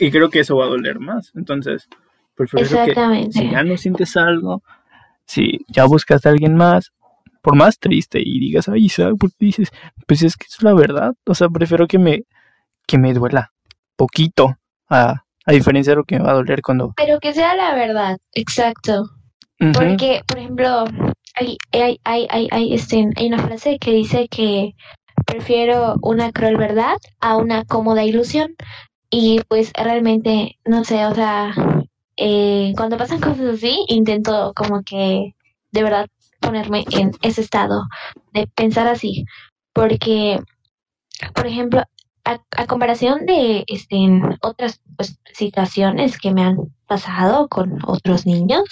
y, 0.00 0.10
creo 0.10 0.30
que 0.30 0.40
eso 0.40 0.56
va 0.56 0.64
a 0.64 0.68
doler 0.68 0.98
más. 0.98 1.32
Entonces, 1.34 1.88
prefiero 2.34 2.68
que 2.86 3.32
si 3.32 3.50
ya 3.50 3.62
no 3.64 3.76
sientes 3.76 4.16
algo, 4.16 4.62
si 5.26 5.64
ya 5.68 5.84
buscas 5.84 6.24
a 6.26 6.30
alguien 6.30 6.54
más, 6.54 6.92
por 7.42 7.56
más 7.56 7.78
triste 7.78 8.20
y 8.24 8.38
digas, 8.38 8.68
ay, 8.68 8.84
Isaac, 8.84 9.14
¿por 9.18 9.30
qué 9.30 9.46
dices? 9.46 9.70
Pues 10.06 10.22
es 10.22 10.36
que 10.36 10.46
es 10.48 10.62
la 10.62 10.74
verdad. 10.74 11.14
O 11.26 11.34
sea, 11.34 11.48
prefiero 11.48 11.86
que 11.86 11.98
me, 11.98 12.24
que 12.86 12.98
me 12.98 13.12
duela 13.12 13.52
poquito 13.96 14.56
a, 14.88 15.24
a 15.44 15.52
diferencia 15.52 15.92
de 15.92 15.96
lo 15.96 16.04
que 16.04 16.18
me 16.18 16.24
va 16.24 16.30
a 16.30 16.34
doler 16.34 16.62
cuando... 16.62 16.94
Pero 16.96 17.18
que 17.20 17.32
sea 17.32 17.54
la 17.56 17.74
verdad, 17.74 18.18
exacto. 18.32 19.10
Porque, 19.74 20.22
por 20.26 20.38
ejemplo, 20.38 20.84
hay, 21.34 21.56
hay, 21.72 22.00
hay, 22.04 22.26
hay, 22.30 22.48
hay, 22.50 22.74
este, 22.74 23.08
hay 23.16 23.26
una 23.28 23.38
frase 23.38 23.78
que 23.78 23.92
dice 23.92 24.28
que 24.28 24.74
prefiero 25.24 25.96
una 26.02 26.32
cruel 26.32 26.56
verdad 26.56 26.96
a 27.20 27.36
una 27.36 27.64
cómoda 27.64 28.04
ilusión. 28.04 28.54
Y 29.10 29.40
pues 29.48 29.72
realmente, 29.74 30.58
no 30.64 30.84
sé, 30.84 31.06
o 31.06 31.14
sea, 31.14 31.54
eh, 32.16 32.72
cuando 32.76 32.96
pasan 32.96 33.20
cosas 33.20 33.54
así, 33.54 33.84
intento 33.88 34.52
como 34.56 34.82
que 34.82 35.34
de 35.70 35.82
verdad 35.82 36.08
ponerme 36.40 36.84
en 36.90 37.12
ese 37.22 37.42
estado 37.42 37.84
de 38.32 38.46
pensar 38.48 38.88
así. 38.88 39.24
Porque, 39.72 40.40
por 41.34 41.46
ejemplo, 41.46 41.82
a, 42.24 42.40
a 42.56 42.66
comparación 42.66 43.26
de 43.26 43.64
este, 43.66 43.96
en 43.96 44.38
otras 44.42 44.80
pues, 44.96 45.18
situaciones 45.34 46.18
que 46.18 46.32
me 46.32 46.42
han 46.42 46.56
pasado 46.86 47.48
con 47.48 47.78
otros 47.86 48.26
niños, 48.26 48.64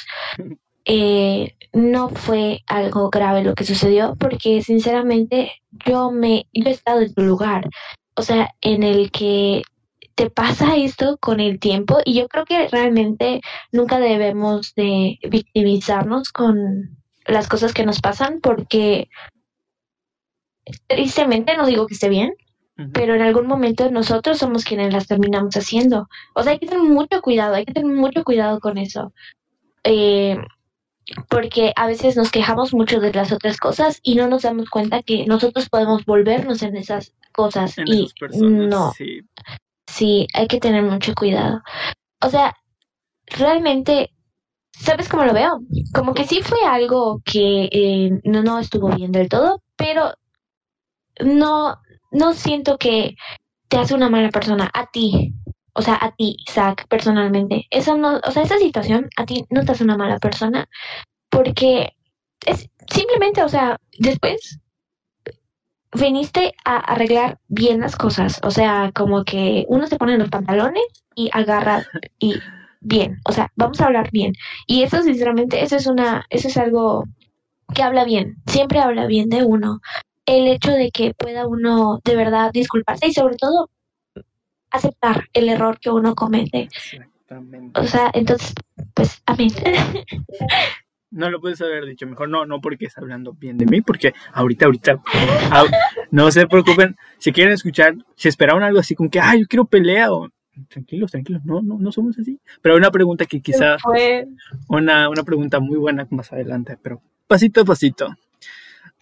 eh, 0.93 1.55
no 1.73 2.09
fue 2.09 2.65
algo 2.67 3.11
grave 3.11 3.45
lo 3.45 3.55
que 3.55 3.63
sucedió 3.63 4.17
porque 4.19 4.61
sinceramente 4.61 5.53
yo 5.87 6.11
me 6.11 6.49
yo 6.53 6.65
he 6.65 6.73
estado 6.73 7.01
en 7.01 7.15
tu 7.15 7.23
lugar 7.23 7.69
o 8.17 8.23
sea 8.23 8.51
en 8.61 8.83
el 8.83 9.13
que 9.13 9.63
te 10.17 10.31
pasa 10.31 10.75
esto 10.75 11.17
con 11.19 11.39
el 11.39 11.61
tiempo 11.61 11.99
y 12.05 12.15
yo 12.15 12.27
creo 12.27 12.45
que 12.45 12.67
realmente 12.67 13.41
nunca 13.71 14.01
debemos 14.01 14.75
de 14.75 15.21
victimizarnos 15.31 16.33
con 16.33 16.99
las 17.25 17.47
cosas 17.47 17.73
que 17.73 17.87
nos 17.87 18.01
pasan 18.01 18.41
porque 18.41 19.09
tristemente 20.89 21.57
no 21.57 21.67
digo 21.67 21.87
que 21.87 21.95
esté 21.95 22.09
bien 22.09 22.35
pero 22.93 23.15
en 23.15 23.23
algún 23.23 23.47
momento 23.47 23.93
nosotros 23.93 24.39
somos 24.39 24.65
quienes 24.65 24.91
las 24.91 25.07
terminamos 25.07 25.55
haciendo. 25.55 26.09
O 26.35 26.43
sea, 26.43 26.53
hay 26.53 26.59
que 26.59 26.67
tener 26.67 26.83
mucho 26.83 27.21
cuidado, 27.21 27.55
hay 27.55 27.67
que 27.67 27.75
tener 27.75 27.95
mucho 27.95 28.25
cuidado 28.25 28.59
con 28.59 28.79
eso. 28.79 29.13
Eh, 29.85 30.39
porque 31.29 31.73
a 31.77 31.87
veces 31.87 32.17
nos 32.17 32.31
quejamos 32.31 32.75
mucho 32.75 33.01
de 33.01 33.13
las 33.13 33.33
otras 33.33 33.59
cosas 33.59 34.01
y 34.03 34.15
no 34.15 34.29
nos 34.29 34.43
damos 34.43 34.71
cuenta 34.71 35.03
que 35.03 35.27
nosotros 35.27 35.69
podemos 35.69 36.05
volvernos 36.05 36.63
en 36.63 36.77
esas 36.77 37.15
cosas. 37.33 37.79
En 37.79 37.89
y 37.89 38.05
esas 38.05 38.15
personas, 38.15 38.69
no, 38.69 38.93
sí. 38.93 39.21
sí, 39.87 40.27
hay 40.35 40.47
que 40.47 40.61
tener 40.61 40.83
mucho 40.83 41.15
cuidado. 41.15 41.63
O 42.23 42.29
sea, 42.29 42.55
realmente, 43.27 44.11
¿sabes 44.73 45.09
cómo 45.09 45.25
lo 45.25 45.33
veo? 45.33 45.61
Como 45.95 46.15
que 46.15 46.25
sí 46.25 46.41
fue 46.43 46.59
algo 46.67 47.21
que 47.25 47.69
eh, 47.73 48.21
no, 48.25 48.43
no 48.43 48.59
estuvo 48.59 48.95
bien 48.95 49.13
del 49.13 49.29
todo, 49.29 49.63
pero 49.77 50.13
no, 51.25 51.81
no 52.11 52.33
siento 52.35 52.79
que 52.79 53.17
te 53.69 53.79
hace 53.79 53.95
una 53.95 54.11
mala 54.11 54.31
persona 54.31 54.71
a 54.75 54.87
ti. 54.87 55.33
O 55.75 55.83
sea, 55.83 55.99
a 56.01 56.13
ti, 56.13 56.37
Isaac, 56.49 56.87
personalmente. 56.89 57.67
Eso 57.71 57.97
no, 57.97 58.21
o 58.25 58.31
sea, 58.31 58.43
esa 58.43 58.59
situación 58.59 59.09
a 59.17 59.27
ti 59.27 59.45
no 59.51 59.65
te 59.65 59.73
hace 59.73 59.85
una 59.85 59.97
mala 59.97 60.19
persona 60.19 60.69
porque 61.31 61.91
es 62.47 62.69
simplemente, 62.93 63.43
o 63.43 63.49
sea, 63.49 63.79
después 63.99 64.61
viniste 65.93 66.55
a 66.65 66.77
arreglar 66.77 67.39
bien 67.49 67.81
las 67.81 67.97
cosas. 67.97 68.41
O 68.43 68.51
sea, 68.51 68.91
como 68.95 69.25
que 69.25 69.65
uno 69.69 69.87
se 69.87 69.97
pone 69.97 70.15
en 70.15 70.21
los 70.21 70.31
pantalones 70.31 70.85
y 71.15 71.31
agarra 71.33 71.85
y 72.19 72.35
bien. 72.81 73.21
O 73.25 73.33
sea, 73.33 73.51
vamos 73.57 73.81
a 73.81 73.87
hablar 73.87 74.11
bien. 74.13 74.33
Y 74.67 74.83
eso, 74.83 75.03
sinceramente, 75.03 75.63
eso 75.63 75.77
es 75.77 75.87
una, 75.87 76.25
eso 76.31 76.49
es 76.49 76.57
algo 76.57 77.05
que 77.75 77.83
habla 77.83 78.05
bien. 78.05 78.37
Siempre 78.47 78.81
habla 78.81 79.07
bien 79.07 79.29
de 79.29 79.45
uno. 79.45 79.81
El 80.27 80.47
hecho 80.49 80.73
de 80.73 80.91
que 80.91 81.15
pueda 81.15 81.47
uno 81.47 82.01
de 82.05 82.17
verdad 82.17 82.51
disculparse 82.53 83.09
y 83.09 83.13
sobre 83.13 83.37
todo 83.37 83.69
aceptar 84.71 85.29
el 85.33 85.49
error 85.49 85.79
que 85.81 85.91
uno 85.91 86.15
comete. 86.15 86.69
Exactamente. 86.75 87.81
O 87.81 87.87
sea, 87.87 88.11
entonces, 88.15 88.55
pues, 88.95 89.23
amén. 89.27 89.51
No 91.13 91.29
lo 91.29 91.41
puedes 91.41 91.61
haber 91.61 91.87
dicho 91.87 92.07
mejor, 92.07 92.29
no, 92.29 92.47
no 92.47 92.61
porque 92.61 92.87
está 92.87 93.01
hablando 93.01 93.33
bien 93.33 93.59
de 93.59 93.67
mí, 93.67 93.81
porque 93.81 94.13
ahorita, 94.33 94.67
ahorita, 94.67 94.93
au- 95.51 95.69
no 96.13 96.31
se 96.31 96.47
preocupen, 96.47 96.97
si 97.19 97.33
quieren 97.33 97.53
escuchar, 97.53 97.97
si 98.15 98.29
esperaban 98.29 98.63
algo 98.63 98.79
así 98.79 98.95
como 98.95 99.11
que, 99.11 99.19
ay, 99.19 99.41
yo 99.41 99.47
quiero 99.49 99.65
pelea, 99.65 100.13
o 100.13 100.29
tranquilos, 100.69 101.11
tranquilos, 101.11 101.43
no, 101.45 101.63
no, 101.63 101.79
no 101.81 101.91
somos 101.91 102.17
así. 102.17 102.39
Pero 102.63 102.75
hay 102.75 102.79
una 102.79 102.93
pregunta 102.93 103.27
que 103.27 103.41
quizá, 103.41 103.77
Fue- 103.81 104.29
una, 104.69 105.09
una 105.09 105.25
pregunta 105.25 105.59
muy 105.59 105.79
buena 105.79 106.07
más 106.11 106.33
adelante, 106.33 106.79
pero 106.81 107.03
pasito 107.27 107.63
a 107.63 107.65
pasito. 107.65 108.15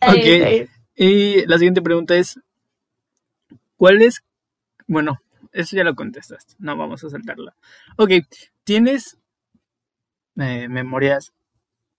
Ay, 0.00 0.18
Ok. 0.18 0.46
ay. 0.46 0.68
Y 0.96 1.44
la 1.46 1.58
siguiente 1.58 1.82
pregunta 1.82 2.16
es, 2.16 2.40
¿cuál 3.76 4.00
es, 4.00 4.22
bueno, 4.86 5.20
eso 5.52 5.76
ya 5.76 5.84
lo 5.84 5.94
contestaste, 5.94 6.54
no 6.58 6.76
vamos 6.76 7.02
a 7.04 7.10
saltarla. 7.10 7.54
Ok, 7.96 8.10
¿tienes 8.64 9.18
eh, 10.36 10.68
memorias 10.68 11.32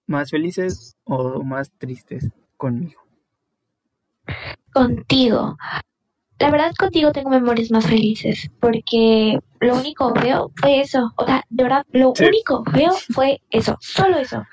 más 0.07 0.31
felices 0.31 0.95
o 1.03 1.43
más 1.43 1.71
tristes 1.77 2.29
conmigo? 2.57 3.01
Contigo. 4.73 5.57
La 6.39 6.51
verdad, 6.51 6.71
contigo 6.77 7.11
tengo 7.11 7.29
memorias 7.29 7.69
más 7.69 7.85
felices, 7.85 8.49
porque 8.61 9.37
lo 9.59 9.75
único 9.75 10.13
feo 10.15 10.51
fue 10.55 10.79
eso. 10.79 11.11
O 11.17 11.25
sea, 11.25 11.43
de 11.49 11.63
verdad, 11.63 11.85
lo 11.91 12.13
Sí. 12.15 12.25
único 12.25 12.63
feo 12.71 12.91
fue 13.13 13.41
eso. 13.49 13.77
Solo 13.81 14.17
eso. 14.17 14.45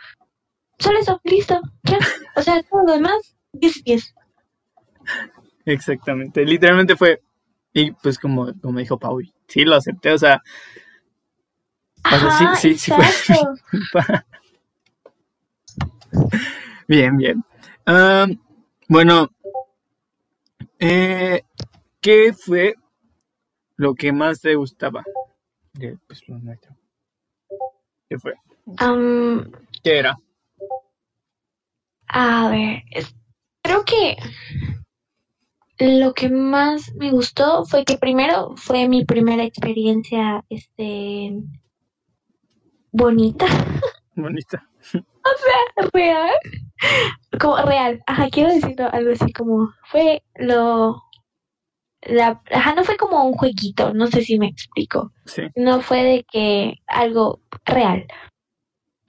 Solo 0.78 0.98
eso, 0.98 1.20
listo. 1.24 1.60
Ya. 1.84 1.98
O 2.34 2.42
sea, 2.42 2.62
todo 2.64 2.82
lo 2.86 2.92
demás, 2.94 3.36
10 3.52 3.84
10. 3.84 4.14
Exactamente, 5.64 6.44
literalmente 6.44 6.96
fue, 6.96 7.20
y 7.78 7.90
pues 7.92 8.18
como, 8.18 8.52
como 8.62 8.78
dijo 8.78 8.98
Pau, 8.98 9.20
sí 9.48 9.64
lo 9.64 9.74
acepté, 9.76 10.12
o 10.12 10.18
sea, 10.18 10.42
sí- 12.38 12.74
sí- 12.74 12.78
sí 12.78 12.90
fue-. 12.92 14.24
Bien, 16.88 17.16
bien. 17.16 17.44
Bueno, 18.88 19.28
eh, 20.78 21.42
¿qué 22.00 22.32
fue 22.32 22.74
lo 23.76 23.94
que 23.94 24.12
más 24.12 24.40
te 24.40 24.54
gustaba 24.54 25.02
de 25.74 25.98
pues, 26.06 26.26
lo 26.28 26.38
nuestro? 26.38 26.74
¿Qué 28.08 28.18
fue? 28.18 28.34
¿Qué 29.82 29.98
era? 29.98 30.16
A 32.08 32.48
ver, 32.48 32.82
es- 32.92 33.14
creo 33.62 33.84
que 33.84 34.16
lo 35.78 36.14
que 36.14 36.28
más 36.28 36.94
me 36.94 37.10
gustó 37.10 37.64
fue 37.64 37.84
que 37.84 37.98
primero 37.98 38.54
fue 38.56 38.88
mi 38.88 39.04
primera 39.04 39.44
experiencia, 39.44 40.44
este, 40.48 41.32
bonita, 42.92 43.46
Bonita. 44.14 44.68
real, 45.92 46.32
como 47.40 47.56
real, 47.58 48.00
ajá, 48.06 48.28
quiero 48.30 48.52
decirlo 48.52 48.88
algo 48.92 49.12
así 49.12 49.32
como, 49.32 49.70
fue 49.84 50.22
lo, 50.36 51.02
la, 52.02 52.40
ajá, 52.50 52.74
no 52.74 52.84
fue 52.84 52.96
como 52.96 53.24
un 53.24 53.34
jueguito, 53.34 53.92
no 53.92 54.06
sé 54.06 54.22
si 54.22 54.38
me 54.38 54.46
explico, 54.48 55.12
Sí. 55.26 55.42
no 55.56 55.80
fue 55.80 56.02
de 56.02 56.24
que 56.24 56.76
algo 56.86 57.40
real. 57.64 58.06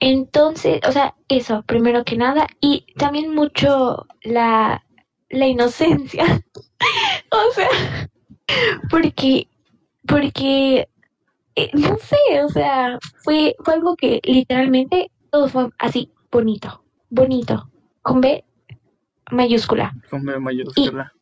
Entonces, 0.00 0.80
o 0.86 0.92
sea, 0.92 1.14
eso, 1.28 1.62
primero 1.62 2.04
que 2.04 2.16
nada, 2.16 2.46
y 2.60 2.86
también 2.96 3.34
mucho 3.34 4.06
la, 4.22 4.84
la 5.30 5.46
inocencia. 5.46 6.24
o 7.30 7.52
sea, 7.54 7.68
porque, 8.90 9.48
porque, 10.06 10.88
eh, 11.56 11.70
no 11.74 11.96
sé, 11.98 12.16
o 12.44 12.48
sea, 12.48 12.98
fue, 13.24 13.54
fue 13.64 13.74
algo 13.74 13.96
que 13.96 14.20
literalmente 14.24 15.10
todo 15.30 15.48
fue 15.48 15.68
así, 15.78 16.10
bonito, 16.30 16.84
bonito, 17.10 17.70
con 18.02 18.20
B 18.20 18.44
mayúscula, 19.30 19.92
Con 20.10 20.24
B 20.24 20.38
mayúscula. 20.38 21.12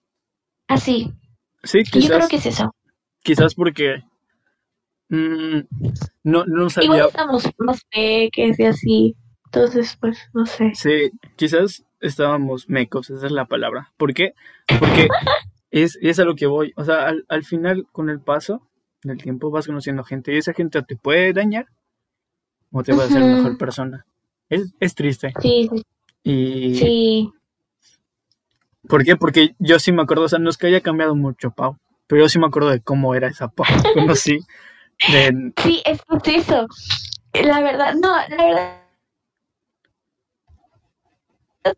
así. 0.69 1.13
Sí, 1.65 1.81
Y 1.93 2.03
yo 2.03 2.13
creo 2.13 2.29
quizás, 2.29 2.29
que 2.29 2.37
es 2.37 2.47
eso. 2.47 2.75
quizás 3.23 3.55
porque 3.55 4.03
mm, 5.09 5.61
no, 6.25 6.45
no 6.47 6.67
Igual 6.67 6.71
sabía. 6.71 7.05
estamos 7.07 7.49
más 7.59 7.81
peques 7.91 8.59
y 8.61 8.65
así, 8.65 9.17
entonces, 9.47 9.97
pues, 10.01 10.19
no 10.35 10.47
sé. 10.47 10.73
Sí, 10.75 11.11
quizás 11.37 11.85
estábamos 12.01 12.69
mecos, 12.69 13.11
esa 13.11 13.27
es 13.27 13.33
la 13.33 13.47
palabra. 13.47 13.93
¿Por 13.97 14.15
qué? 14.15 14.35
Porque 14.79 15.09
es, 15.71 15.99
es 16.03 16.19
a 16.19 16.25
lo 16.25 16.35
que 16.37 16.47
voy. 16.47 16.73
O 16.77 16.85
sea, 16.85 17.07
al, 17.07 17.25
al 17.29 17.45
final, 17.45 17.87
con 17.93 18.11
el 18.11 18.21
paso 18.21 18.63
del 19.03 19.19
tiempo, 19.19 19.51
vas 19.51 19.67
conociendo 19.67 20.05
gente 20.05 20.35
y 20.35 20.39
esa 20.39 20.53
gente 20.53 20.83
te 20.83 20.97
puede 20.97 21.33
dañar 21.33 21.67
o 22.71 22.83
te 22.83 22.93
va 22.93 23.05
a 23.05 23.07
hacer 23.07 23.23
Ujú. 23.23 23.33
mejor 23.33 23.57
persona. 23.59 24.07
Es, 24.49 24.73
es 24.81 24.95
triste. 24.95 25.33
Sí, 25.41 25.69
Y 26.23 26.75
sí. 26.75 27.33
¿por 28.89 29.05
qué? 29.05 29.17
Porque 29.17 29.55
yo 29.59 29.79
sí 29.79 29.93
me 29.93 30.03
acuerdo, 30.03 30.25
o 30.25 30.29
sea, 30.29 30.39
no 30.39 30.51
es 30.51 30.57
que 30.59 30.67
haya 30.67 30.81
cambiado 30.81 31.15
mucho, 31.15 31.51
Pau, 31.51 31.79
pero 32.07 32.23
yo 32.23 32.29
sí 32.29 32.39
me 32.39 32.47
acuerdo 32.47 32.71
de 32.71 32.81
cómo 32.81 33.15
era 33.15 33.29
esa 33.29 33.49
Pau 33.49 33.67
conocí. 33.95 34.41
De, 35.13 35.53
Sí, 35.63 35.83
es 35.85 36.01
eso. 36.27 36.67
La 37.35 37.61
verdad, 37.61 37.95
no, 37.95 38.15
la 38.29 38.45
verdad. 38.45 38.86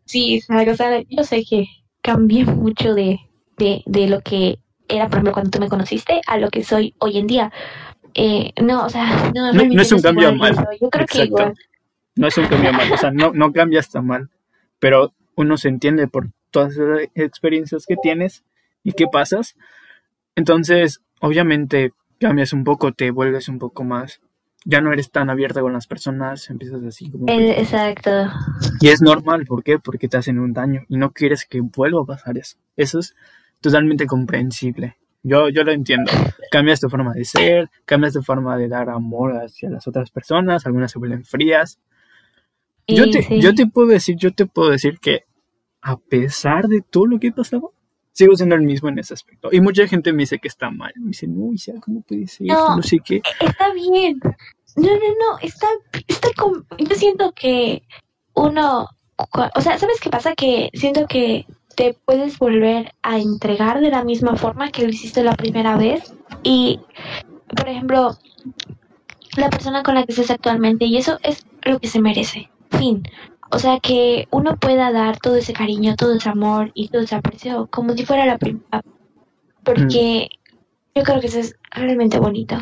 Sí, 0.05 0.41
o 0.49 0.75
sea, 0.75 1.03
yo 1.09 1.23
sé 1.23 1.43
que 1.43 1.65
cambié 2.01 2.45
mucho 2.45 2.93
de, 2.93 3.19
de, 3.57 3.83
de 3.85 4.07
lo 4.07 4.21
que 4.21 4.59
era, 4.87 5.05
por 5.05 5.15
ejemplo, 5.15 5.33
cuando 5.33 5.51
tú 5.51 5.59
me 5.59 5.69
conociste 5.69 6.21
a 6.27 6.37
lo 6.37 6.49
que 6.49 6.63
soy 6.63 6.95
hoy 6.99 7.17
en 7.17 7.27
día. 7.27 7.51
Eh, 8.15 8.53
no, 8.61 8.85
o 8.85 8.89
sea, 8.89 9.31
no, 9.35 9.53
No, 9.53 9.63
no 9.63 9.81
es 9.81 9.91
un 9.91 10.01
cambio 10.01 10.33
mal. 10.35 10.55
Yo 10.81 10.89
creo 10.89 11.05
que 11.05 11.25
igual. 11.25 11.53
No 12.15 12.27
es 12.27 12.37
un 12.37 12.47
cambio 12.47 12.73
mal, 12.73 12.91
o 12.91 12.97
sea, 12.97 13.11
no, 13.11 13.31
no 13.33 13.53
cambia 13.53 13.79
hasta 13.79 14.01
mal, 14.01 14.29
pero 14.79 15.13
uno 15.35 15.57
se 15.57 15.69
entiende 15.69 16.07
por 16.07 16.27
todas 16.51 16.73
esas 16.73 17.07
experiencias 17.15 17.85
que 17.85 17.95
tienes 17.95 18.43
y 18.83 18.91
que 18.91 19.07
pasas. 19.07 19.55
Entonces, 20.35 21.01
obviamente, 21.21 21.93
cambias 22.19 22.51
un 22.51 22.65
poco, 22.65 22.91
te 22.91 23.11
vuelves 23.11 23.47
un 23.47 23.57
poco 23.57 23.85
más, 23.85 24.19
ya 24.65 24.81
no 24.81 24.91
eres 24.91 25.11
tan 25.11 25.29
abierta 25.29 25.61
con 25.61 25.73
las 25.73 25.87
personas, 25.87 26.49
empiezas 26.49 26.83
así 26.83 27.09
como... 27.09 27.25
exacto. 27.29 28.11
Y 28.81 28.89
es 28.89 29.01
normal, 29.01 29.45
¿por 29.45 29.63
qué? 29.63 29.79
Porque 29.79 30.07
te 30.07 30.17
hacen 30.17 30.39
un 30.39 30.53
daño 30.53 30.83
y 30.89 30.97
no 30.97 31.11
quieres 31.11 31.45
que 31.45 31.61
vuelva 31.61 32.01
a 32.01 32.05
pasar 32.05 32.37
eso. 32.37 32.57
Eso 32.75 32.99
es 32.99 33.15
totalmente 33.61 34.05
comprensible. 34.05 34.97
Yo, 35.23 35.49
yo 35.49 35.63
lo 35.63 35.71
entiendo. 35.71 36.11
Cambias 36.51 36.79
tu 36.79 36.89
forma 36.89 37.13
de 37.13 37.25
ser, 37.25 37.69
cambias 37.85 38.13
tu 38.13 38.21
forma 38.21 38.57
de 38.57 38.67
dar 38.67 38.89
amor 38.89 39.33
hacia 39.33 39.69
las 39.69 39.87
otras 39.87 40.11
personas, 40.11 40.65
algunas 40.65 40.91
se 40.91 40.99
vuelven 40.99 41.25
frías. 41.25 41.79
Yo 42.87 43.09
te, 43.09 43.21
sí. 43.21 43.39
yo 43.39 43.53
te 43.53 43.67
puedo 43.67 43.89
decir, 43.89 44.15
yo 44.17 44.33
te 44.33 44.45
puedo 44.45 44.71
decir 44.71 44.99
que 44.99 45.25
a 45.81 45.97
pesar 45.97 46.67
de 46.67 46.81
todo 46.81 47.05
lo 47.05 47.19
que 47.19 47.27
he 47.27 47.31
pasado, 47.31 47.73
sigo 48.11 48.35
siendo 48.35 48.55
el 48.55 48.61
mismo 48.61 48.89
en 48.89 48.99
ese 48.99 49.13
aspecto. 49.13 49.49
Y 49.51 49.61
mucha 49.61 49.87
gente 49.87 50.11
me 50.13 50.23
dice 50.23 50.39
que 50.39 50.47
está 50.47 50.69
mal. 50.69 50.91
Me 50.97 51.07
dicen, 51.09 51.33
uy, 51.37 51.55
Isa, 51.55 51.73
¿cómo 51.81 52.01
puede 52.01 52.27
ser? 52.27 52.47
No. 52.47 52.75
No 52.77 52.83
sé 52.83 52.97
qué. 53.03 53.21
Está 53.39 53.73
bien. 53.73 54.19
No, 54.75 54.83
no, 54.87 54.89
no, 54.93 55.39
está, 55.41 55.67
está 56.07 56.29
com- 56.37 56.63
Yo 56.77 56.95
siento 56.95 57.31
que 57.33 57.83
uno, 58.33 58.87
o 59.55 59.61
sea, 59.61 59.77
¿sabes 59.77 59.99
qué 59.99 60.09
pasa? 60.09 60.33
Que 60.35 60.69
siento 60.73 61.05
que 61.07 61.45
te 61.75 61.95
puedes 62.05 62.37
volver 62.37 62.93
a 63.01 63.19
entregar 63.19 63.79
de 63.81 63.89
la 63.89 64.03
misma 64.03 64.35
forma 64.35 64.69
que 64.71 64.83
lo 64.83 64.89
hiciste 64.89 65.23
la 65.23 65.35
primera 65.35 65.75
vez 65.77 66.13
y, 66.43 66.79
por 67.55 67.67
ejemplo, 67.67 68.17
la 69.37 69.49
persona 69.49 69.83
con 69.83 69.95
la 69.95 70.03
que 70.05 70.11
estás 70.11 70.31
actualmente 70.31 70.85
y 70.85 70.97
eso 70.97 71.17
es 71.23 71.45
lo 71.63 71.79
que 71.79 71.87
se 71.87 72.01
merece. 72.01 72.49
Fin. 72.71 73.03
O 73.51 73.57
sea, 73.57 73.79
que 73.79 74.27
uno 74.31 74.57
pueda 74.57 74.91
dar 74.91 75.17
todo 75.17 75.35
ese 75.35 75.53
cariño, 75.53 75.95
todo 75.95 76.15
ese 76.15 76.29
amor 76.29 76.71
y 76.75 76.89
todo 76.89 77.01
ese 77.01 77.15
aprecio 77.15 77.67
como 77.71 77.93
si 77.93 78.05
fuera 78.05 78.25
la 78.25 78.37
primera. 78.37 78.83
Porque 79.63 80.29
yo 80.95 81.03
creo 81.03 81.19
que 81.19 81.27
eso 81.27 81.39
es 81.39 81.55
realmente 81.71 82.19
bonito. 82.19 82.57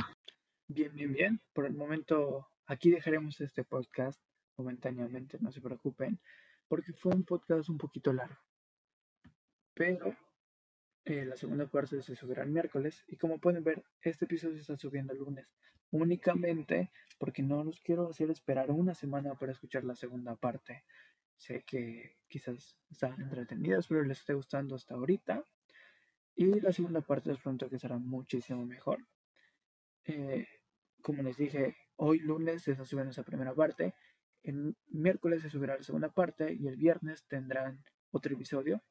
Bien, 0.67 0.93
bien, 0.95 1.13
bien. 1.13 1.41
Por 1.53 1.65
el 1.65 1.73
momento, 1.73 2.47
aquí 2.65 2.89
dejaremos 2.89 3.41
este 3.41 3.63
podcast 3.63 4.21
momentáneamente, 4.57 5.37
no 5.41 5.51
se 5.51 5.61
preocupen, 5.61 6.19
porque 6.67 6.93
fue 6.93 7.13
un 7.13 7.23
podcast 7.23 7.69
un 7.69 7.77
poquito 7.77 8.13
largo. 8.13 8.37
Pero 9.73 10.15
eh, 11.05 11.25
la 11.25 11.37
segunda 11.37 11.67
parte 11.67 12.01
se 12.01 12.15
subirá 12.15 12.43
el 12.43 12.49
miércoles 12.49 13.03
y 13.07 13.17
como 13.17 13.39
pueden 13.39 13.63
ver, 13.63 13.83
este 14.01 14.25
episodio 14.25 14.55
se 14.55 14.61
está 14.61 14.75
subiendo 14.75 15.13
el 15.13 15.19
lunes. 15.19 15.47
Únicamente 15.91 16.91
porque 17.17 17.41
no 17.41 17.63
los 17.63 17.79
quiero 17.81 18.09
hacer 18.09 18.29
esperar 18.29 18.71
una 18.71 18.93
semana 18.93 19.35
para 19.35 19.51
escuchar 19.51 19.83
la 19.83 19.95
segunda 19.95 20.35
parte. 20.35 20.83
Sé 21.35 21.63
que 21.63 22.17
quizás 22.27 22.77
están 22.89 23.19
entretenidos, 23.21 23.87
pero 23.87 24.03
les 24.03 24.19
esté 24.19 24.33
gustando 24.33 24.75
hasta 24.75 24.95
ahorita. 24.95 25.43
Y 26.35 26.59
la 26.59 26.71
segunda 26.71 27.01
parte 27.01 27.31
les 27.31 27.39
pronto 27.39 27.69
que 27.69 27.79
será 27.79 27.97
muchísimo 27.97 28.65
mejor. 28.65 29.07
Eh, 30.05 30.47
como 31.01 31.23
les 31.23 31.37
dije, 31.37 31.75
hoy 31.95 32.19
lunes 32.19 32.63
se 32.63 32.75
subiendo 32.85 33.11
esa 33.11 33.23
primera 33.23 33.53
parte. 33.53 33.95
El 34.43 34.75
miércoles 34.87 35.41
se 35.41 35.49
subirá 35.49 35.77
la 35.77 35.83
segunda 35.83 36.09
parte 36.09 36.53
y 36.53 36.67
el 36.67 36.77
viernes 36.77 37.25
tendrán 37.27 37.83
otro 38.11 38.33
episodio 38.33 38.83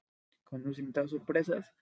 con 0.44 0.62
unos 0.62 0.78
invitados 0.78 1.10
sorpresas 1.10 1.72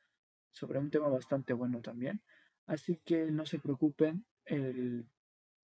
sobre 0.50 0.78
un 0.78 0.90
tema 0.90 1.08
bastante 1.08 1.52
bueno 1.52 1.80
también. 1.80 2.22
Así 2.66 3.00
que 3.04 3.30
no 3.30 3.44
se 3.46 3.58
preocupen, 3.58 4.24
el- 4.46 5.06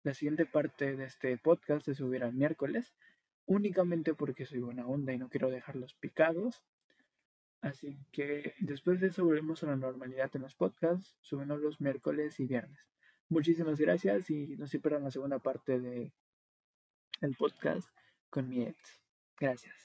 la 0.03 0.15
siguiente 0.15 0.47
parte 0.47 0.97
de 0.97 1.05
este 1.05 1.37
podcast 1.39 1.85
se 1.87 1.95
subirá 1.95 2.29
el 2.29 2.35
miércoles, 2.35 2.95
únicamente 3.47 4.15
porque 4.15 4.47
soy 4.47 4.61
buena 4.61 4.87
onda 4.87 5.13
y 5.13 5.19
no 5.19 5.29
quiero 5.29 5.51
dejarlos 5.51 5.95
picados. 5.95 6.65
Así 7.61 7.99
que 8.13 8.55
después 8.61 9.01
de 9.01 9.09
eso 9.09 9.25
volvemos 9.25 9.63
a 9.63 9.67
la 9.67 9.77
normalidad 9.77 10.31
en 10.35 10.43
los 10.43 10.55
podcasts, 10.55 11.17
subiendo 11.21 11.57
los 11.57 11.81
miércoles 11.81 12.39
y 12.41 12.47
viernes. 12.47 12.79
Muchísimas 13.29 13.81
gracias 13.81 14.31
y 14.31 14.57
no 14.57 14.67
se 14.69 14.79
pierdan 14.79 15.05
la 15.05 15.11
segunda 15.11 15.39
parte 15.41 15.81
de 15.81 16.13
el 17.21 17.35
podcast 17.37 17.89
con 18.31 18.49
mi 18.49 18.63
ex. 18.63 19.03
Gracias. 19.39 19.77